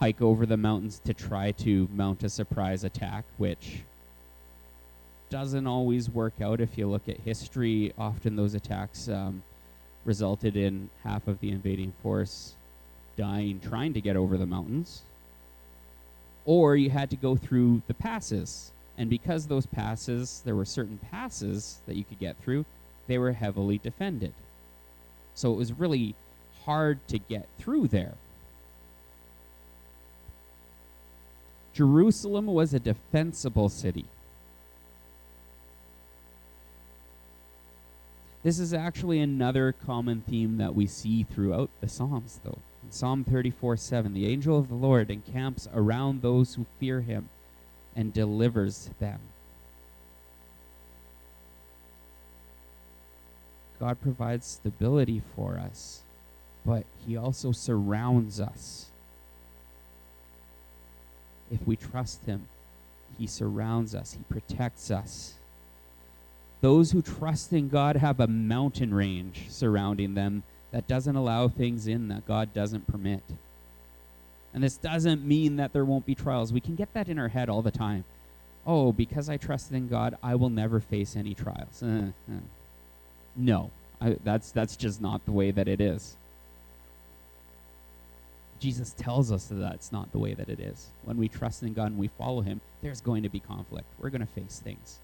hike 0.00 0.22
over 0.22 0.46
the 0.46 0.56
mountains 0.56 1.00
to 1.04 1.12
try 1.12 1.50
to 1.52 1.88
mount 1.92 2.22
a 2.22 2.28
surprise 2.28 2.84
attack, 2.84 3.24
which 3.36 3.80
doesn't 5.28 5.66
always 5.66 6.08
work 6.08 6.40
out. 6.40 6.60
If 6.60 6.78
you 6.78 6.86
look 6.86 7.08
at 7.08 7.18
history, 7.20 7.92
often 7.98 8.36
those 8.36 8.54
attacks 8.54 9.08
um, 9.08 9.42
resulted 10.04 10.56
in 10.56 10.88
half 11.04 11.26
of 11.26 11.40
the 11.40 11.50
invading 11.50 11.92
force 12.02 12.54
dying 13.16 13.60
trying 13.60 13.92
to 13.92 14.00
get 14.00 14.16
over 14.16 14.38
the 14.38 14.46
mountains. 14.46 15.02
Or 16.48 16.76
you 16.76 16.88
had 16.88 17.10
to 17.10 17.16
go 17.16 17.36
through 17.36 17.82
the 17.88 17.94
passes. 17.94 18.72
And 18.96 19.10
because 19.10 19.46
those 19.46 19.66
passes, 19.66 20.40
there 20.46 20.56
were 20.56 20.64
certain 20.64 20.96
passes 20.96 21.82
that 21.86 21.94
you 21.94 22.04
could 22.04 22.18
get 22.18 22.38
through, 22.38 22.64
they 23.06 23.18
were 23.18 23.32
heavily 23.32 23.76
defended. 23.76 24.32
So 25.34 25.52
it 25.52 25.56
was 25.58 25.74
really 25.74 26.14
hard 26.64 27.06
to 27.08 27.18
get 27.18 27.46
through 27.58 27.88
there. 27.88 28.14
Jerusalem 31.74 32.46
was 32.46 32.72
a 32.72 32.80
defensible 32.80 33.68
city. 33.68 34.06
This 38.42 38.58
is 38.58 38.72
actually 38.72 39.20
another 39.20 39.74
common 39.84 40.22
theme 40.22 40.56
that 40.56 40.74
we 40.74 40.86
see 40.86 41.24
throughout 41.24 41.68
the 41.82 41.88
Psalms, 41.90 42.40
though. 42.42 42.58
In 42.88 42.92
Psalm 42.92 43.22
34 43.22 43.76
7, 43.76 44.14
the 44.14 44.26
angel 44.26 44.58
of 44.58 44.70
the 44.70 44.74
Lord 44.74 45.10
encamps 45.10 45.68
around 45.74 46.22
those 46.22 46.54
who 46.54 46.64
fear 46.80 47.02
him 47.02 47.28
and 47.94 48.14
delivers 48.14 48.88
them. 48.98 49.20
God 53.78 54.00
provides 54.00 54.46
stability 54.46 55.20
for 55.36 55.58
us, 55.58 56.00
but 56.64 56.84
he 57.06 57.14
also 57.14 57.52
surrounds 57.52 58.40
us. 58.40 58.86
If 61.50 61.66
we 61.66 61.76
trust 61.76 62.24
him, 62.24 62.48
he 63.18 63.26
surrounds 63.26 63.94
us, 63.94 64.14
he 64.14 64.24
protects 64.30 64.90
us. 64.90 65.34
Those 66.62 66.92
who 66.92 67.02
trust 67.02 67.52
in 67.52 67.68
God 67.68 67.96
have 67.96 68.18
a 68.18 68.26
mountain 68.26 68.94
range 68.94 69.50
surrounding 69.50 70.14
them 70.14 70.42
that 70.70 70.86
doesn't 70.86 71.16
allow 71.16 71.48
things 71.48 71.86
in 71.86 72.08
that 72.08 72.26
God 72.26 72.52
doesn't 72.52 72.86
permit. 72.86 73.22
And 74.52 74.62
this 74.62 74.76
doesn't 74.76 75.24
mean 75.24 75.56
that 75.56 75.72
there 75.72 75.84
won't 75.84 76.06
be 76.06 76.14
trials. 76.14 76.52
We 76.52 76.60
can 76.60 76.74
get 76.74 76.92
that 76.94 77.08
in 77.08 77.18
our 77.18 77.28
head 77.28 77.48
all 77.48 77.62
the 77.62 77.70
time. 77.70 78.04
Oh, 78.66 78.92
because 78.92 79.28
I 79.28 79.36
trust 79.36 79.72
in 79.72 79.88
God, 79.88 80.16
I 80.22 80.34
will 80.34 80.50
never 80.50 80.80
face 80.80 81.16
any 81.16 81.34
trials. 81.34 81.82
Uh, 81.82 82.12
uh. 82.30 82.40
No, 83.36 83.70
I, 84.00 84.16
that's 84.24 84.50
that's 84.50 84.76
just 84.76 85.00
not 85.00 85.24
the 85.24 85.32
way 85.32 85.50
that 85.50 85.68
it 85.68 85.80
is. 85.80 86.16
Jesus 88.58 88.92
tells 88.92 89.30
us 89.30 89.46
that 89.46 89.54
that's 89.54 89.92
not 89.92 90.10
the 90.12 90.18
way 90.18 90.34
that 90.34 90.48
it 90.48 90.58
is. 90.58 90.88
When 91.04 91.16
we 91.16 91.28
trust 91.28 91.62
in 91.62 91.72
God 91.72 91.92
and 91.92 91.98
we 91.98 92.08
follow 92.08 92.40
Him, 92.40 92.60
there's 92.82 93.00
going 93.00 93.22
to 93.22 93.28
be 93.28 93.40
conflict. 93.40 93.86
We're 94.00 94.10
going 94.10 94.20
to 94.20 94.26
face 94.26 94.60
things. 94.62 94.98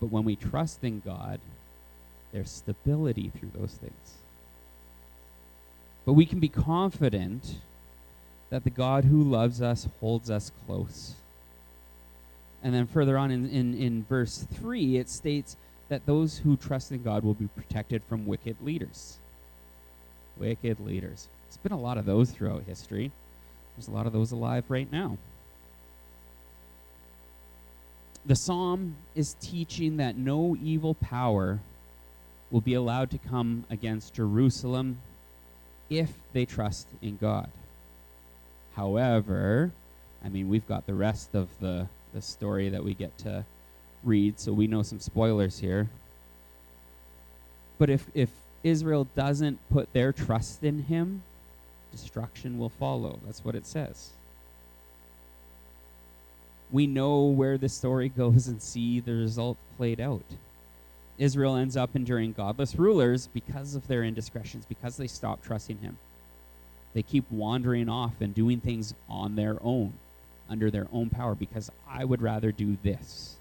But 0.00 0.10
when 0.10 0.24
we 0.24 0.36
trust 0.36 0.82
in 0.82 1.00
God, 1.04 1.40
there's 2.32 2.50
stability 2.50 3.30
through 3.38 3.50
those 3.54 3.72
things. 3.72 4.16
But 6.06 6.14
we 6.14 6.24
can 6.24 6.38
be 6.38 6.48
confident 6.48 7.58
that 8.48 8.64
the 8.64 8.70
God 8.70 9.04
who 9.04 9.22
loves 9.22 9.60
us 9.60 9.88
holds 10.00 10.30
us 10.30 10.52
close. 10.64 11.14
And 12.62 12.72
then 12.72 12.86
further 12.86 13.18
on 13.18 13.30
in, 13.30 13.50
in, 13.50 13.74
in 13.74 14.04
verse 14.04 14.46
3, 14.54 14.96
it 14.96 15.10
states 15.10 15.56
that 15.88 16.06
those 16.06 16.38
who 16.38 16.56
trust 16.56 16.92
in 16.92 17.02
God 17.02 17.24
will 17.24 17.34
be 17.34 17.48
protected 17.48 18.02
from 18.08 18.24
wicked 18.24 18.56
leaders. 18.62 19.18
Wicked 20.36 20.78
leaders. 20.80 21.28
There's 21.48 21.56
been 21.58 21.72
a 21.72 21.80
lot 21.80 21.98
of 21.98 22.06
those 22.06 22.30
throughout 22.30 22.62
history. 22.66 23.10
There's 23.76 23.88
a 23.88 23.92
lot 23.92 24.06
of 24.06 24.12
those 24.12 24.32
alive 24.32 24.64
right 24.68 24.90
now. 24.90 25.18
The 28.24 28.36
psalm 28.36 28.96
is 29.14 29.36
teaching 29.40 29.96
that 29.98 30.16
no 30.16 30.56
evil 30.60 30.94
power 30.94 31.60
will 32.50 32.60
be 32.60 32.74
allowed 32.74 33.10
to 33.10 33.18
come 33.18 33.64
against 33.70 34.14
Jerusalem 34.14 34.98
if 35.88 36.12
they 36.32 36.44
trust 36.44 36.88
in 37.00 37.16
God. 37.16 37.48
However, 38.74 39.70
I 40.24 40.28
mean, 40.28 40.48
we've 40.48 40.66
got 40.66 40.86
the 40.86 40.94
rest 40.94 41.34
of 41.34 41.48
the, 41.60 41.88
the 42.12 42.22
story 42.22 42.68
that 42.68 42.84
we 42.84 42.94
get 42.94 43.16
to 43.18 43.44
read, 44.04 44.38
so 44.38 44.52
we 44.52 44.66
know 44.66 44.82
some 44.82 45.00
spoilers 45.00 45.58
here. 45.58 45.88
But 47.78 47.90
if, 47.90 48.06
if 48.14 48.30
Israel 48.62 49.06
doesn't 49.14 49.58
put 49.70 49.92
their 49.92 50.12
trust 50.12 50.64
in 50.64 50.84
him, 50.84 51.22
destruction 51.92 52.58
will 52.58 52.68
follow. 52.68 53.18
That's 53.24 53.44
what 53.44 53.54
it 53.54 53.66
says. 53.66 54.10
We 56.70 56.86
know 56.86 57.24
where 57.24 57.58
the 57.58 57.68
story 57.68 58.08
goes 58.16 58.48
and 58.48 58.60
see 58.60 59.00
the 59.00 59.14
result 59.14 59.56
played 59.76 60.00
out. 60.00 60.24
Israel 61.18 61.56
ends 61.56 61.76
up 61.76 61.96
enduring 61.96 62.32
godless 62.32 62.76
rulers 62.76 63.28
because 63.32 63.74
of 63.74 63.88
their 63.88 64.04
indiscretions, 64.04 64.66
because 64.66 64.96
they 64.96 65.06
stop 65.06 65.42
trusting 65.42 65.78
him. 65.78 65.98
They 66.94 67.02
keep 67.02 67.30
wandering 67.30 67.88
off 67.88 68.20
and 68.20 68.34
doing 68.34 68.60
things 68.60 68.94
on 69.08 69.36
their 69.36 69.56
own, 69.62 69.94
under 70.48 70.70
their 70.70 70.86
own 70.92 71.10
power, 71.10 71.34
because 71.34 71.70
I 71.88 72.04
would 72.04 72.22
rather 72.22 72.52
do 72.52 72.76
this. 72.82 73.36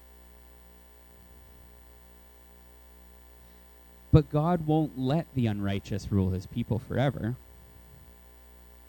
But 4.12 4.32
God 4.32 4.66
won't 4.66 4.98
let 4.98 5.26
the 5.36 5.48
unrighteous 5.48 6.10
rule 6.12 6.30
his 6.30 6.46
people 6.46 6.80
forever. 6.80 7.36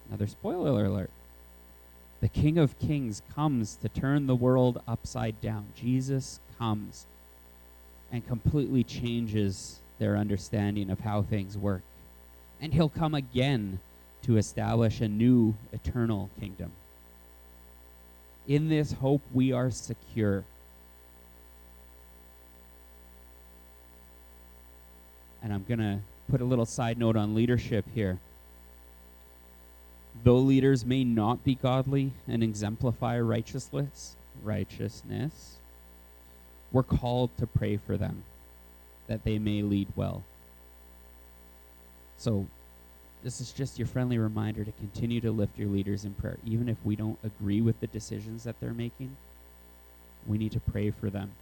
Another 0.08 0.28
spoiler 0.28 0.84
alert. 0.84 1.10
The 2.20 2.28
King 2.28 2.58
of 2.58 2.78
Kings 2.78 3.22
comes 3.34 3.76
to 3.82 3.88
turn 3.88 4.26
the 4.26 4.36
world 4.36 4.80
upside 4.86 5.40
down. 5.40 5.66
Jesus 5.74 6.40
comes 6.58 7.06
and 8.12 8.26
completely 8.26 8.84
changes 8.84 9.78
their 9.98 10.16
understanding 10.16 10.90
of 10.90 11.00
how 11.00 11.22
things 11.22 11.56
work. 11.56 11.82
And 12.60 12.72
he'll 12.72 12.88
come 12.88 13.14
again 13.14 13.80
to 14.22 14.36
establish 14.36 15.00
a 15.00 15.08
new 15.08 15.54
eternal 15.72 16.30
kingdom. 16.40 16.72
In 18.46 18.68
this 18.68 18.92
hope, 18.92 19.22
we 19.32 19.52
are 19.52 19.70
secure. 19.70 20.44
And 25.42 25.52
I'm 25.52 25.64
going 25.68 25.80
to 25.80 25.98
put 26.30 26.40
a 26.40 26.44
little 26.44 26.66
side 26.66 26.98
note 26.98 27.16
on 27.16 27.34
leadership 27.34 27.84
here. 27.94 28.18
Though 30.24 30.38
leaders 30.38 30.84
may 30.84 31.04
not 31.04 31.44
be 31.44 31.54
godly 31.54 32.12
and 32.26 32.42
exemplify 32.42 33.20
righteousness, 33.20 34.16
righteousness, 34.42 35.56
we're 36.72 36.82
called 36.82 37.36
to 37.38 37.46
pray 37.46 37.76
for 37.76 37.96
them 37.96 38.24
that 39.06 39.24
they 39.24 39.38
may 39.38 39.62
lead 39.62 39.88
well. 39.94 40.22
So, 42.18 42.46
this 43.22 43.40
is 43.40 43.52
just 43.52 43.78
your 43.78 43.88
friendly 43.88 44.18
reminder 44.18 44.64
to 44.64 44.72
continue 44.72 45.20
to 45.20 45.30
lift 45.30 45.58
your 45.58 45.68
leaders 45.68 46.04
in 46.04 46.14
prayer. 46.14 46.38
Even 46.44 46.68
if 46.68 46.76
we 46.84 46.96
don't 46.96 47.18
agree 47.24 47.60
with 47.60 47.80
the 47.80 47.86
decisions 47.88 48.44
that 48.44 48.60
they're 48.60 48.72
making, 48.72 49.16
we 50.26 50.38
need 50.38 50.52
to 50.52 50.60
pray 50.60 50.90
for 50.90 51.10
them 51.10 51.32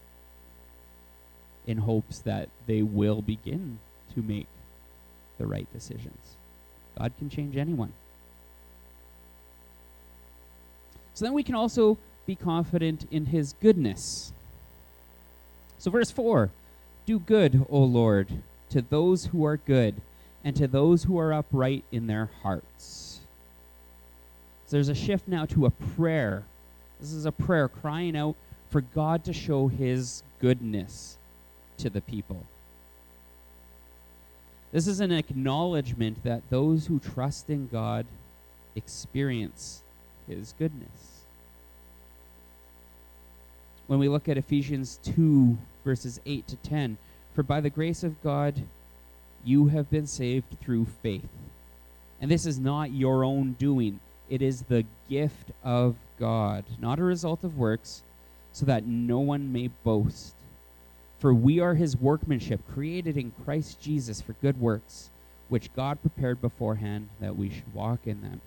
in 1.67 1.79
hopes 1.79 2.21
that 2.21 2.49
they 2.67 2.83
will 2.83 3.23
begin 3.23 3.79
to 4.15 4.23
make 4.23 4.47
the 5.39 5.47
right 5.47 5.67
decisions. 5.73 6.37
God 6.99 7.13
can 7.19 7.29
change 7.29 7.57
anyone. 7.57 7.93
So 11.15 11.25
then 11.25 11.33
we 11.33 11.43
can 11.43 11.55
also 11.55 11.99
be 12.27 12.35
confident 12.35 13.07
in 13.11 13.27
his 13.27 13.55
goodness. 13.61 14.33
So, 15.85 15.91
verse 15.91 16.11
4 16.11 16.49
Do 17.05 17.19
good, 17.19 17.67
O 17.69 17.81
Lord, 17.81 18.29
to 18.71 18.81
those 18.81 19.27
who 19.27 19.45
are 19.45 19.59
good, 19.59 19.97
and 20.43 20.57
to 20.57 20.67
those 20.67 21.05
who 21.05 21.19
are 21.19 21.31
upright 21.31 21.85
in 21.93 22.07
their 22.07 22.31
hearts. 22.43 23.21
So, 24.65 24.79
there's 24.79 24.89
a 24.89 24.95
shift 24.95 25.29
now 25.29 25.45
to 25.45 25.67
a 25.67 25.71
prayer. 25.71 26.45
This 27.01 27.13
is 27.13 27.27
a 27.27 27.33
prayer 27.33 27.69
crying 27.69 28.17
out 28.17 28.35
for 28.71 28.81
God 28.81 29.25
to 29.25 29.35
show 29.35 29.69
his 29.69 30.23
goodness 30.41 31.19
to 31.77 31.91
the 31.91 32.01
people. 32.01 32.47
This 34.73 34.87
is 34.87 35.01
an 35.01 35.13
acknowledgement 35.13 36.25
that 36.25 36.49
those 36.49 36.87
who 36.87 36.99
trust 36.99 37.51
in 37.51 37.69
God 37.69 38.07
experience 38.75 39.83
his 40.27 40.55
goodness. 40.59 41.25
When 43.87 43.99
we 43.99 44.09
look 44.09 44.31
at 44.31 44.39
Ephesians 44.39 44.99
2, 45.05 45.59
verses 45.85 46.21
8 46.27 46.49
to 46.49 46.57
10, 46.57 46.97
for 47.35 47.43
by 47.43 47.61
the 47.61 47.71
grace 47.71 48.03
of 48.03 48.23
God 48.23 48.63
you 49.45 49.69
have 49.69 49.91
been 49.91 50.07
saved 50.07 50.59
through 50.61 50.87
faith. 51.03 51.29
And 52.21 52.31
this 52.31 52.47
is 52.47 52.59
not 52.59 52.93
your 52.93 53.25
own 53.25 53.53
doing, 53.59 54.01
it 54.31 54.41
is 54.41 54.63
the 54.63 54.85
gift 55.09 55.51
of 55.63 55.97
God, 56.19 56.65
not 56.81 56.99
a 56.99 57.05
result 57.05 57.45
of 57.45 57.59
works, 57.59 58.03
so 58.53 58.65
that 58.67 58.87
no 58.87 59.19
one 59.19 59.53
may 59.53 59.69
boast. 59.83 60.35
For 61.19 61.35
we 61.35 61.61
are 61.61 61.75
his 61.75 61.97
workmanship, 61.97 62.61
created 62.73 63.17
in 63.17 63.33
Christ 63.45 63.81
Jesus 63.81 64.21
for 64.21 64.35
good 64.35 64.61
works, 64.61 65.11
which 65.49 65.75
God 65.75 66.01
prepared 66.01 66.41
beforehand 66.41 67.09
that 67.21 67.37
we 67.37 67.51
should 67.51 67.75
walk 67.75 68.07
in 68.07 68.23
them. 68.23 68.41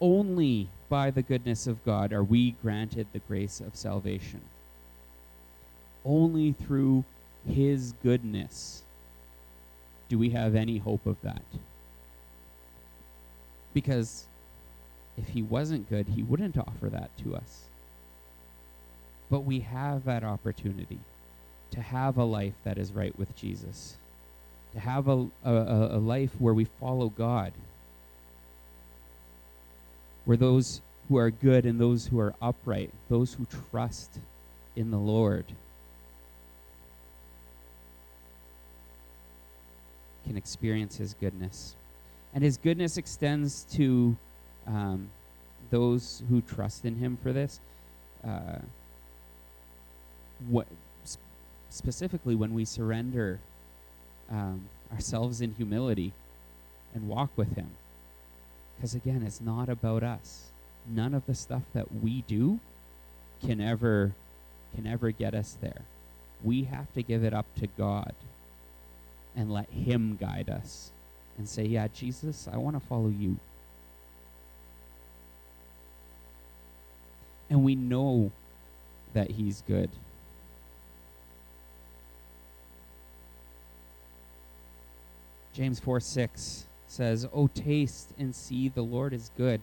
Only 0.00 0.68
by 0.88 1.10
the 1.10 1.22
goodness 1.22 1.66
of 1.66 1.84
God 1.84 2.12
are 2.12 2.22
we 2.22 2.52
granted 2.62 3.08
the 3.12 3.18
grace 3.18 3.60
of 3.60 3.76
salvation. 3.76 4.40
Only 6.08 6.52
through 6.52 7.04
his 7.46 7.92
goodness 8.02 8.82
do 10.08 10.18
we 10.18 10.30
have 10.30 10.54
any 10.54 10.78
hope 10.78 11.06
of 11.06 11.20
that. 11.22 11.42
Because 13.74 14.24
if 15.18 15.28
he 15.28 15.42
wasn't 15.42 15.90
good, 15.90 16.06
he 16.08 16.22
wouldn't 16.22 16.56
offer 16.56 16.88
that 16.88 17.16
to 17.18 17.36
us. 17.36 17.64
But 19.30 19.40
we 19.40 19.60
have 19.60 20.04
that 20.04 20.24
opportunity 20.24 20.98
to 21.72 21.82
have 21.82 22.16
a 22.16 22.24
life 22.24 22.54
that 22.64 22.78
is 22.78 22.92
right 22.92 23.16
with 23.18 23.36
Jesus, 23.36 23.96
to 24.72 24.80
have 24.80 25.08
a, 25.08 25.26
a, 25.44 25.52
a 25.52 25.98
life 25.98 26.30
where 26.38 26.54
we 26.54 26.64
follow 26.64 27.10
God, 27.10 27.52
where 30.24 30.38
those 30.38 30.80
who 31.08 31.18
are 31.18 31.30
good 31.30 31.66
and 31.66 31.78
those 31.78 32.06
who 32.06 32.18
are 32.18 32.34
upright, 32.40 32.90
those 33.10 33.34
who 33.34 33.46
trust 33.70 34.18
in 34.74 34.90
the 34.90 34.98
Lord, 34.98 35.44
can 40.28 40.36
experience 40.36 40.96
His 40.96 41.14
goodness. 41.14 41.74
And 42.34 42.44
His 42.44 42.58
goodness 42.58 42.96
extends 42.98 43.64
to 43.72 44.16
um, 44.66 45.08
those 45.70 46.22
who 46.28 46.42
trust 46.42 46.84
in 46.84 46.96
Him 46.96 47.18
for 47.22 47.32
this. 47.32 47.58
Uh, 48.24 48.58
what 50.48 50.66
specifically 51.70 52.34
when 52.34 52.54
we 52.54 52.64
surrender 52.64 53.40
um, 54.30 54.68
ourselves 54.92 55.40
in 55.40 55.54
humility 55.54 56.12
and 56.94 57.08
walk 57.08 57.30
with 57.36 57.56
Him. 57.56 57.70
Because 58.76 58.94
again, 58.94 59.22
it's 59.26 59.40
not 59.40 59.68
about 59.68 60.02
us. 60.02 60.50
None 60.86 61.14
of 61.14 61.26
the 61.26 61.34
stuff 61.34 61.62
that 61.72 61.92
we 62.02 62.22
do 62.28 62.60
can 63.44 63.60
ever 63.60 64.12
can 64.76 64.86
ever 64.86 65.10
get 65.10 65.34
us 65.34 65.56
there. 65.60 65.82
We 66.44 66.64
have 66.64 66.92
to 66.92 67.02
give 67.02 67.24
it 67.24 67.32
up 67.32 67.46
to 67.58 67.66
God 67.66 68.12
and 69.38 69.52
let 69.52 69.70
Him 69.70 70.18
guide 70.20 70.50
us 70.50 70.90
and 71.38 71.48
say, 71.48 71.64
Yeah, 71.64 71.86
Jesus, 71.94 72.48
I 72.52 72.56
want 72.58 72.74
to 72.74 72.86
follow 72.86 73.08
you. 73.08 73.36
And 77.48 77.64
we 77.64 77.76
know 77.76 78.32
that 79.14 79.30
He's 79.30 79.62
good. 79.66 79.90
James 85.54 85.80
4 85.80 86.00
6 86.00 86.66
says, 86.88 87.28
Oh, 87.32 87.46
taste 87.46 88.10
and 88.18 88.34
see 88.34 88.68
the 88.68 88.82
Lord 88.82 89.12
is 89.12 89.30
good. 89.36 89.60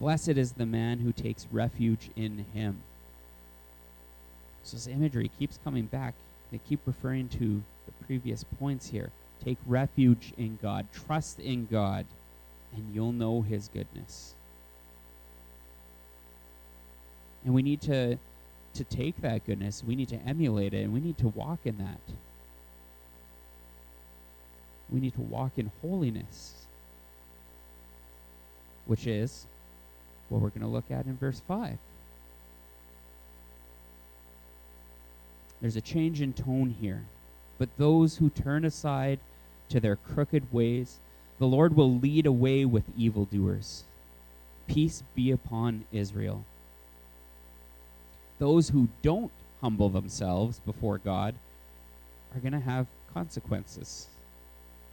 Blessed 0.00 0.30
is 0.30 0.52
the 0.52 0.66
man 0.66 1.00
who 1.00 1.12
takes 1.12 1.46
refuge 1.52 2.08
in 2.16 2.46
him. 2.54 2.78
So 4.64 4.76
this 4.76 4.86
imagery 4.86 5.30
keeps 5.38 5.58
coming 5.62 5.84
back. 5.84 6.14
They 6.50 6.58
keep 6.58 6.80
referring 6.86 7.28
to 7.30 7.62
the 7.86 8.04
previous 8.06 8.44
points 8.44 8.88
here. 8.88 9.10
Take 9.44 9.58
refuge 9.66 10.32
in 10.36 10.58
God, 10.60 10.86
trust 10.92 11.40
in 11.40 11.66
God, 11.66 12.06
and 12.74 12.94
you'll 12.94 13.12
know 13.12 13.42
his 13.42 13.68
goodness. 13.68 14.34
And 17.44 17.54
we 17.54 17.62
need 17.62 17.80
to 17.82 18.18
to 18.72 18.84
take 18.84 19.20
that 19.20 19.44
goodness, 19.46 19.82
we 19.84 19.96
need 19.96 20.08
to 20.10 20.16
emulate 20.24 20.72
it, 20.72 20.84
and 20.84 20.92
we 20.92 21.00
need 21.00 21.18
to 21.18 21.26
walk 21.26 21.58
in 21.64 21.78
that 21.78 21.98
we 24.90 25.00
need 25.00 25.14
to 25.14 25.20
walk 25.20 25.52
in 25.56 25.70
holiness, 25.82 26.66
which 28.86 29.06
is 29.06 29.46
what 30.28 30.40
we're 30.40 30.48
going 30.48 30.62
to 30.62 30.66
look 30.66 30.90
at 30.90 31.06
in 31.06 31.16
verse 31.16 31.40
5. 31.46 31.78
There's 35.60 35.76
a 35.76 35.80
change 35.80 36.20
in 36.20 36.32
tone 36.32 36.74
here. 36.80 37.04
But 37.58 37.68
those 37.76 38.16
who 38.16 38.30
turn 38.30 38.64
aside 38.64 39.18
to 39.68 39.80
their 39.80 39.96
crooked 39.96 40.52
ways, 40.52 40.98
the 41.38 41.46
Lord 41.46 41.76
will 41.76 41.98
lead 41.98 42.26
away 42.26 42.64
with 42.64 42.84
evildoers. 42.96 43.84
Peace 44.66 45.02
be 45.14 45.30
upon 45.30 45.84
Israel. 45.92 46.44
Those 48.38 48.70
who 48.70 48.88
don't 49.02 49.30
humble 49.60 49.90
themselves 49.90 50.60
before 50.60 50.98
God 50.98 51.34
are 52.34 52.40
going 52.40 52.52
to 52.52 52.60
have 52.60 52.86
consequences. 53.12 54.06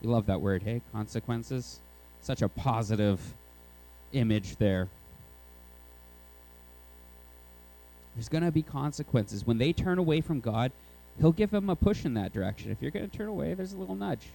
You 0.02 0.10
love 0.10 0.26
that 0.26 0.42
word, 0.42 0.64
hey? 0.64 0.82
Consequences. 0.92 1.80
Such 2.22 2.42
a 2.42 2.50
positive 2.50 3.34
image 4.12 4.58
there. 4.58 4.90
There's 8.18 8.28
going 8.28 8.44
to 8.44 8.52
be 8.52 8.64
consequences. 8.64 9.48
When 9.48 9.60
they 9.60 9.72
turn 9.72 9.98
away 9.98 10.20
from 10.20 10.42
God, 10.42 10.74
He'll 11.22 11.32
give 11.32 11.52
them 11.52 11.70
a 11.70 11.76
push 11.76 12.04
in 12.04 12.16
that 12.16 12.34
direction. 12.34 12.72
If 12.72 12.82
you're 12.82 12.92
going 12.92 13.10
to 13.10 13.18
turn 13.18 13.28
away, 13.30 13.54
there's 13.54 13.74
a 13.74 13.78
little 13.78 13.96
nudge. 13.96 14.28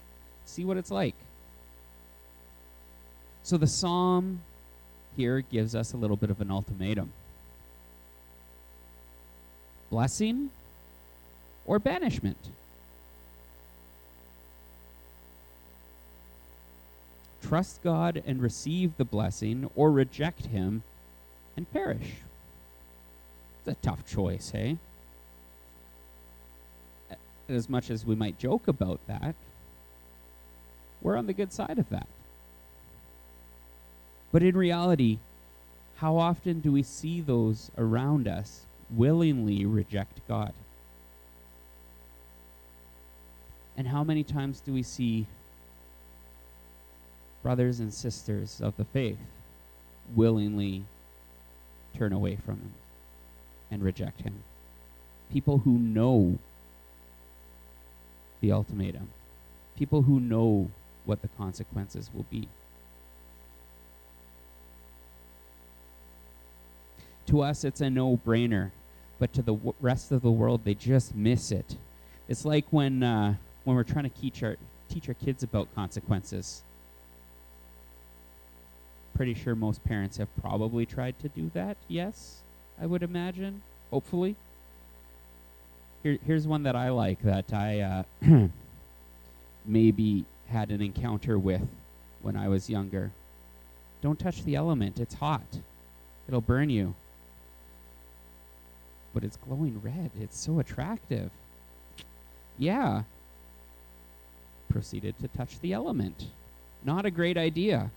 See 0.46 0.64
what 0.64 0.76
it's 0.76 0.90
like. 0.90 1.14
So 3.42 3.56
the 3.56 3.66
psalm 3.66 4.40
here 5.16 5.40
gives 5.42 5.74
us 5.74 5.92
a 5.92 5.96
little 5.96 6.16
bit 6.16 6.30
of 6.30 6.40
an 6.40 6.50
ultimatum 6.50 7.12
blessing 9.90 10.48
or 11.66 11.78
banishment. 11.78 12.38
trust 17.52 17.82
God 17.82 18.22
and 18.24 18.40
receive 18.40 18.96
the 18.96 19.04
blessing, 19.04 19.68
or 19.76 19.90
reject 19.90 20.46
Him 20.46 20.82
and 21.54 21.70
perish. 21.70 22.14
A 23.64 23.74
tough 23.74 24.04
choice, 24.06 24.50
hey? 24.50 24.76
As 27.48 27.68
much 27.68 27.90
as 27.90 28.04
we 28.04 28.16
might 28.16 28.38
joke 28.38 28.66
about 28.66 28.98
that, 29.06 29.36
we're 31.00 31.16
on 31.16 31.26
the 31.26 31.32
good 31.32 31.52
side 31.52 31.78
of 31.78 31.88
that. 31.90 32.08
But 34.32 34.42
in 34.42 34.56
reality, 34.56 35.18
how 35.96 36.16
often 36.16 36.58
do 36.58 36.72
we 36.72 36.82
see 36.82 37.20
those 37.20 37.70
around 37.78 38.26
us 38.26 38.62
willingly 38.90 39.64
reject 39.64 40.26
God? 40.26 40.52
And 43.76 43.86
how 43.88 44.02
many 44.02 44.24
times 44.24 44.60
do 44.60 44.72
we 44.72 44.82
see 44.82 45.26
brothers 47.44 47.78
and 47.78 47.94
sisters 47.94 48.60
of 48.60 48.76
the 48.76 48.84
faith 48.84 49.18
willingly 50.16 50.84
turn 51.94 52.12
away 52.12 52.36
from 52.36 52.56
him 52.56 52.72
and 53.72 53.82
reject 53.82 54.20
him. 54.20 54.34
People 55.32 55.58
who 55.58 55.78
know 55.78 56.38
the 58.40 58.52
ultimatum, 58.52 59.08
people 59.76 60.02
who 60.02 60.20
know 60.20 60.70
what 61.06 61.22
the 61.22 61.28
consequences 61.28 62.10
will 62.12 62.26
be. 62.30 62.48
To 67.26 67.40
us, 67.40 67.64
it's 67.64 67.80
a 67.80 67.88
no 67.88 68.18
brainer, 68.18 68.72
but 69.18 69.32
to 69.32 69.42
the 69.42 69.54
w- 69.54 69.74
rest 69.80 70.12
of 70.12 70.20
the 70.20 70.30
world, 70.30 70.62
they 70.64 70.74
just 70.74 71.14
miss 71.14 71.50
it. 71.50 71.76
It's 72.28 72.44
like 72.44 72.66
when, 72.70 73.02
uh, 73.02 73.36
when 73.64 73.74
we're 73.74 73.84
trying 73.84 74.04
to 74.04 74.20
teach 74.20 74.42
our, 74.42 74.56
teach 74.90 75.08
our 75.08 75.14
kids 75.14 75.42
about 75.42 75.74
consequences. 75.74 76.62
Pretty 79.14 79.34
sure 79.34 79.54
most 79.54 79.82
parents 79.84 80.18
have 80.18 80.28
probably 80.40 80.84
tried 80.84 81.18
to 81.20 81.28
do 81.28 81.50
that, 81.54 81.76
yes, 81.88 82.42
I 82.80 82.86
would 82.86 83.02
imagine, 83.02 83.62
hopefully. 83.90 84.36
Here, 86.02 86.18
here's 86.26 86.46
one 86.46 86.64
that 86.64 86.74
I 86.76 86.90
like 86.90 87.22
that 87.22 87.52
I 87.52 87.80
uh, 87.80 88.02
maybe 89.66 90.24
had 90.48 90.70
an 90.70 90.82
encounter 90.82 91.38
with 91.38 91.66
when 92.22 92.36
I 92.36 92.48
was 92.48 92.68
younger. 92.68 93.10
Don't 94.00 94.18
touch 94.18 94.42
the 94.44 94.56
element, 94.56 94.98
it's 94.98 95.14
hot. 95.14 95.60
It'll 96.26 96.40
burn 96.40 96.70
you. 96.70 96.94
But 99.14 99.24
it's 99.24 99.36
glowing 99.36 99.80
red. 99.82 100.10
It's 100.20 100.38
so 100.38 100.58
attractive. 100.58 101.30
Yeah. 102.58 103.02
Proceeded 104.68 105.18
to 105.20 105.28
touch 105.28 105.60
the 105.60 105.72
element. 105.72 106.26
Not 106.84 107.04
a 107.04 107.10
great 107.10 107.36
idea. 107.36 107.90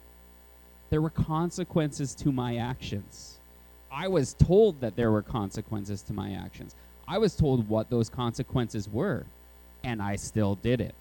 There 0.90 1.02
were 1.02 1.10
consequences 1.10 2.14
to 2.16 2.32
my 2.32 2.58
actions. 2.58 3.40
I 3.96 4.10
was 4.10 4.34
told 4.34 4.82
that 4.82 4.98
there 4.98 5.10
were 5.10 5.22
consequences 5.22 6.02
to 6.04 6.14
my 6.14 6.34
actions. 6.34 6.76
I 7.08 7.18
was 7.18 7.34
told 7.34 7.70
what 7.70 7.90
those 7.90 8.10
consequences 8.10 8.90
were, 8.90 9.26
and 9.86 10.02
I 10.02 10.18
still 10.18 10.56
did 10.56 10.82
it. 10.82 10.96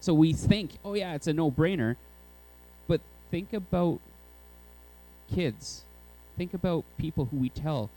So 0.00 0.12
we 0.12 0.32
think, 0.32 0.72
oh, 0.84 0.94
yeah, 0.94 1.14
it's 1.14 1.28
a 1.28 1.32
no 1.32 1.52
brainer. 1.52 1.94
But 2.88 3.00
think 3.30 3.52
about 3.52 4.00
kids. 5.32 5.84
Think 6.36 6.52
about 6.52 6.84
people 6.98 7.26
who 7.26 7.36
we 7.36 7.48
tell 7.48 7.90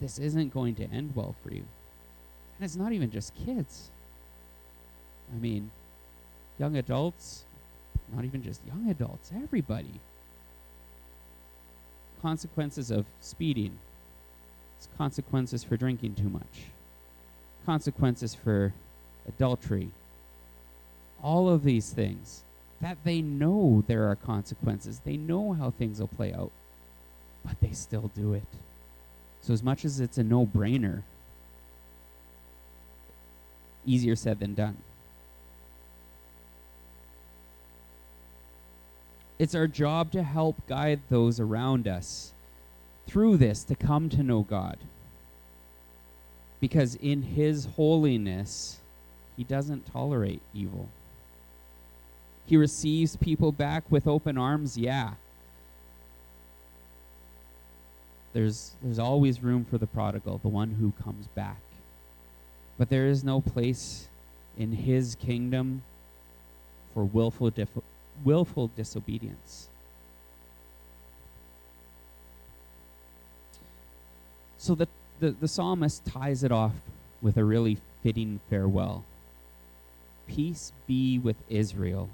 this 0.00 0.18
isn't 0.18 0.54
going 0.54 0.74
to 0.76 0.84
end 0.84 1.12
well 1.14 1.34
for 1.42 1.52
you. 1.52 1.64
And 2.56 2.64
it's 2.64 2.76
not 2.76 2.92
even 2.92 3.10
just 3.10 3.34
kids. 3.34 3.90
I 5.30 5.38
mean, 5.38 5.70
young 6.58 6.76
adults, 6.76 7.44
not 8.14 8.24
even 8.24 8.42
just 8.42 8.60
young 8.66 8.88
adults, 8.90 9.30
everybody. 9.34 10.00
Consequences 12.22 12.90
of 12.90 13.04
speeding, 13.20 13.78
It's 14.78 14.88
consequences 14.96 15.64
for 15.64 15.76
drinking 15.76 16.14
too 16.14 16.28
much, 16.28 16.70
consequences 17.66 18.34
for 18.34 18.72
adultery. 19.28 19.90
All 21.22 21.48
of 21.48 21.64
these 21.64 21.90
things 21.90 22.42
that 22.80 22.98
they 23.04 23.22
know 23.22 23.84
there 23.86 24.08
are 24.08 24.16
consequences, 24.16 25.00
they 25.04 25.16
know 25.16 25.52
how 25.52 25.70
things 25.70 26.00
will 26.00 26.08
play 26.08 26.32
out, 26.32 26.50
but 27.44 27.60
they 27.60 27.72
still 27.72 28.10
do 28.14 28.34
it. 28.34 28.42
So, 29.40 29.52
as 29.52 29.62
much 29.62 29.84
as 29.84 29.98
it's 29.98 30.18
a 30.18 30.22
no 30.22 30.46
brainer, 30.46 31.02
easier 33.84 34.16
said 34.16 34.38
than 34.38 34.54
done. 34.54 34.76
It's 39.42 39.56
our 39.56 39.66
job 39.66 40.12
to 40.12 40.22
help 40.22 40.68
guide 40.68 41.00
those 41.10 41.40
around 41.40 41.88
us 41.88 42.32
through 43.08 43.38
this 43.38 43.64
to 43.64 43.74
come 43.74 44.08
to 44.10 44.22
know 44.22 44.42
God. 44.42 44.78
Because 46.60 46.94
in 46.94 47.22
His 47.22 47.64
holiness, 47.74 48.78
He 49.36 49.42
doesn't 49.42 49.92
tolerate 49.92 50.42
evil. 50.54 50.88
He 52.46 52.56
receives 52.56 53.16
people 53.16 53.50
back 53.50 53.82
with 53.90 54.06
open 54.06 54.38
arms, 54.38 54.78
yeah. 54.78 55.14
There's, 58.34 58.76
there's 58.80 59.00
always 59.00 59.42
room 59.42 59.64
for 59.64 59.76
the 59.76 59.88
prodigal, 59.88 60.38
the 60.38 60.46
one 60.46 60.76
who 60.78 60.92
comes 61.02 61.26
back. 61.26 61.58
But 62.78 62.90
there 62.90 63.08
is 63.08 63.24
no 63.24 63.40
place 63.40 64.06
in 64.56 64.70
his 64.70 65.16
kingdom 65.16 65.82
for 66.94 67.02
willful, 67.02 67.50
willful 68.24 68.68
disobedience. 68.68 69.68
So 74.58 74.74
the, 74.74 74.88
the, 75.20 75.30
the 75.32 75.48
psalmist 75.48 76.04
ties 76.04 76.44
it 76.44 76.52
off 76.52 76.74
with 77.20 77.36
a 77.36 77.44
really 77.44 77.78
fitting 78.02 78.40
farewell. 78.48 79.04
Peace 80.26 80.72
be 80.86 81.18
with 81.18 81.36
Israel. 81.48 82.08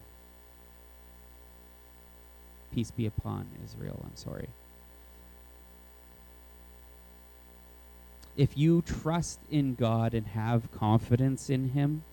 Peace 2.74 2.90
be 2.90 3.06
upon 3.06 3.46
Israel, 3.64 4.00
I'm 4.04 4.16
sorry. 4.16 4.48
if 8.38 8.56
you 8.56 8.80
trust 8.82 9.40
in 9.50 9.74
God 9.74 10.14
and 10.14 10.28
have 10.28 10.70
confidence 10.70 11.50
in 11.50 11.70
Him, 11.70 12.04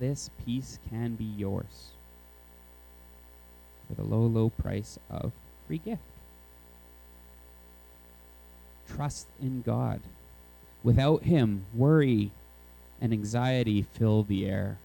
this 0.00 0.30
peace 0.44 0.78
can 0.88 1.14
be 1.14 1.24
yours 1.24 1.90
for 3.92 4.02
the 4.02 4.08
low, 4.08 4.26
low 4.26 4.48
price 4.50 4.98
of 5.10 5.32
free 5.66 5.78
gift. 5.78 6.02
Trust 8.88 9.26
in 9.40 9.62
God. 9.62 10.00
Without 10.82 11.24
Him, 11.24 11.66
worry 11.74 12.30
and 13.00 13.12
anxiety 13.12 13.82
fill 13.82 14.22
the 14.22 14.46
air. 14.46 14.78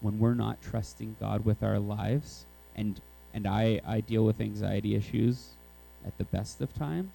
When 0.00 0.18
we're 0.18 0.34
not 0.34 0.62
trusting 0.62 1.16
God 1.18 1.44
with 1.44 1.62
our 1.62 1.78
lives, 1.78 2.44
and 2.76 3.00
and 3.34 3.46
I, 3.46 3.80
I 3.86 4.00
deal 4.00 4.24
with 4.24 4.40
anxiety 4.40 4.94
issues 4.94 5.50
at 6.06 6.16
the 6.18 6.24
best 6.24 6.60
of 6.60 6.74
times 6.74 7.10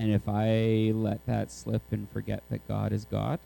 and 0.00 0.12
if 0.12 0.26
I 0.26 0.92
let 0.94 1.26
that 1.26 1.52
slip 1.52 1.82
and 1.90 2.08
forget 2.08 2.42
that 2.48 2.66
God 2.66 2.90
is 2.90 3.04
God, 3.04 3.38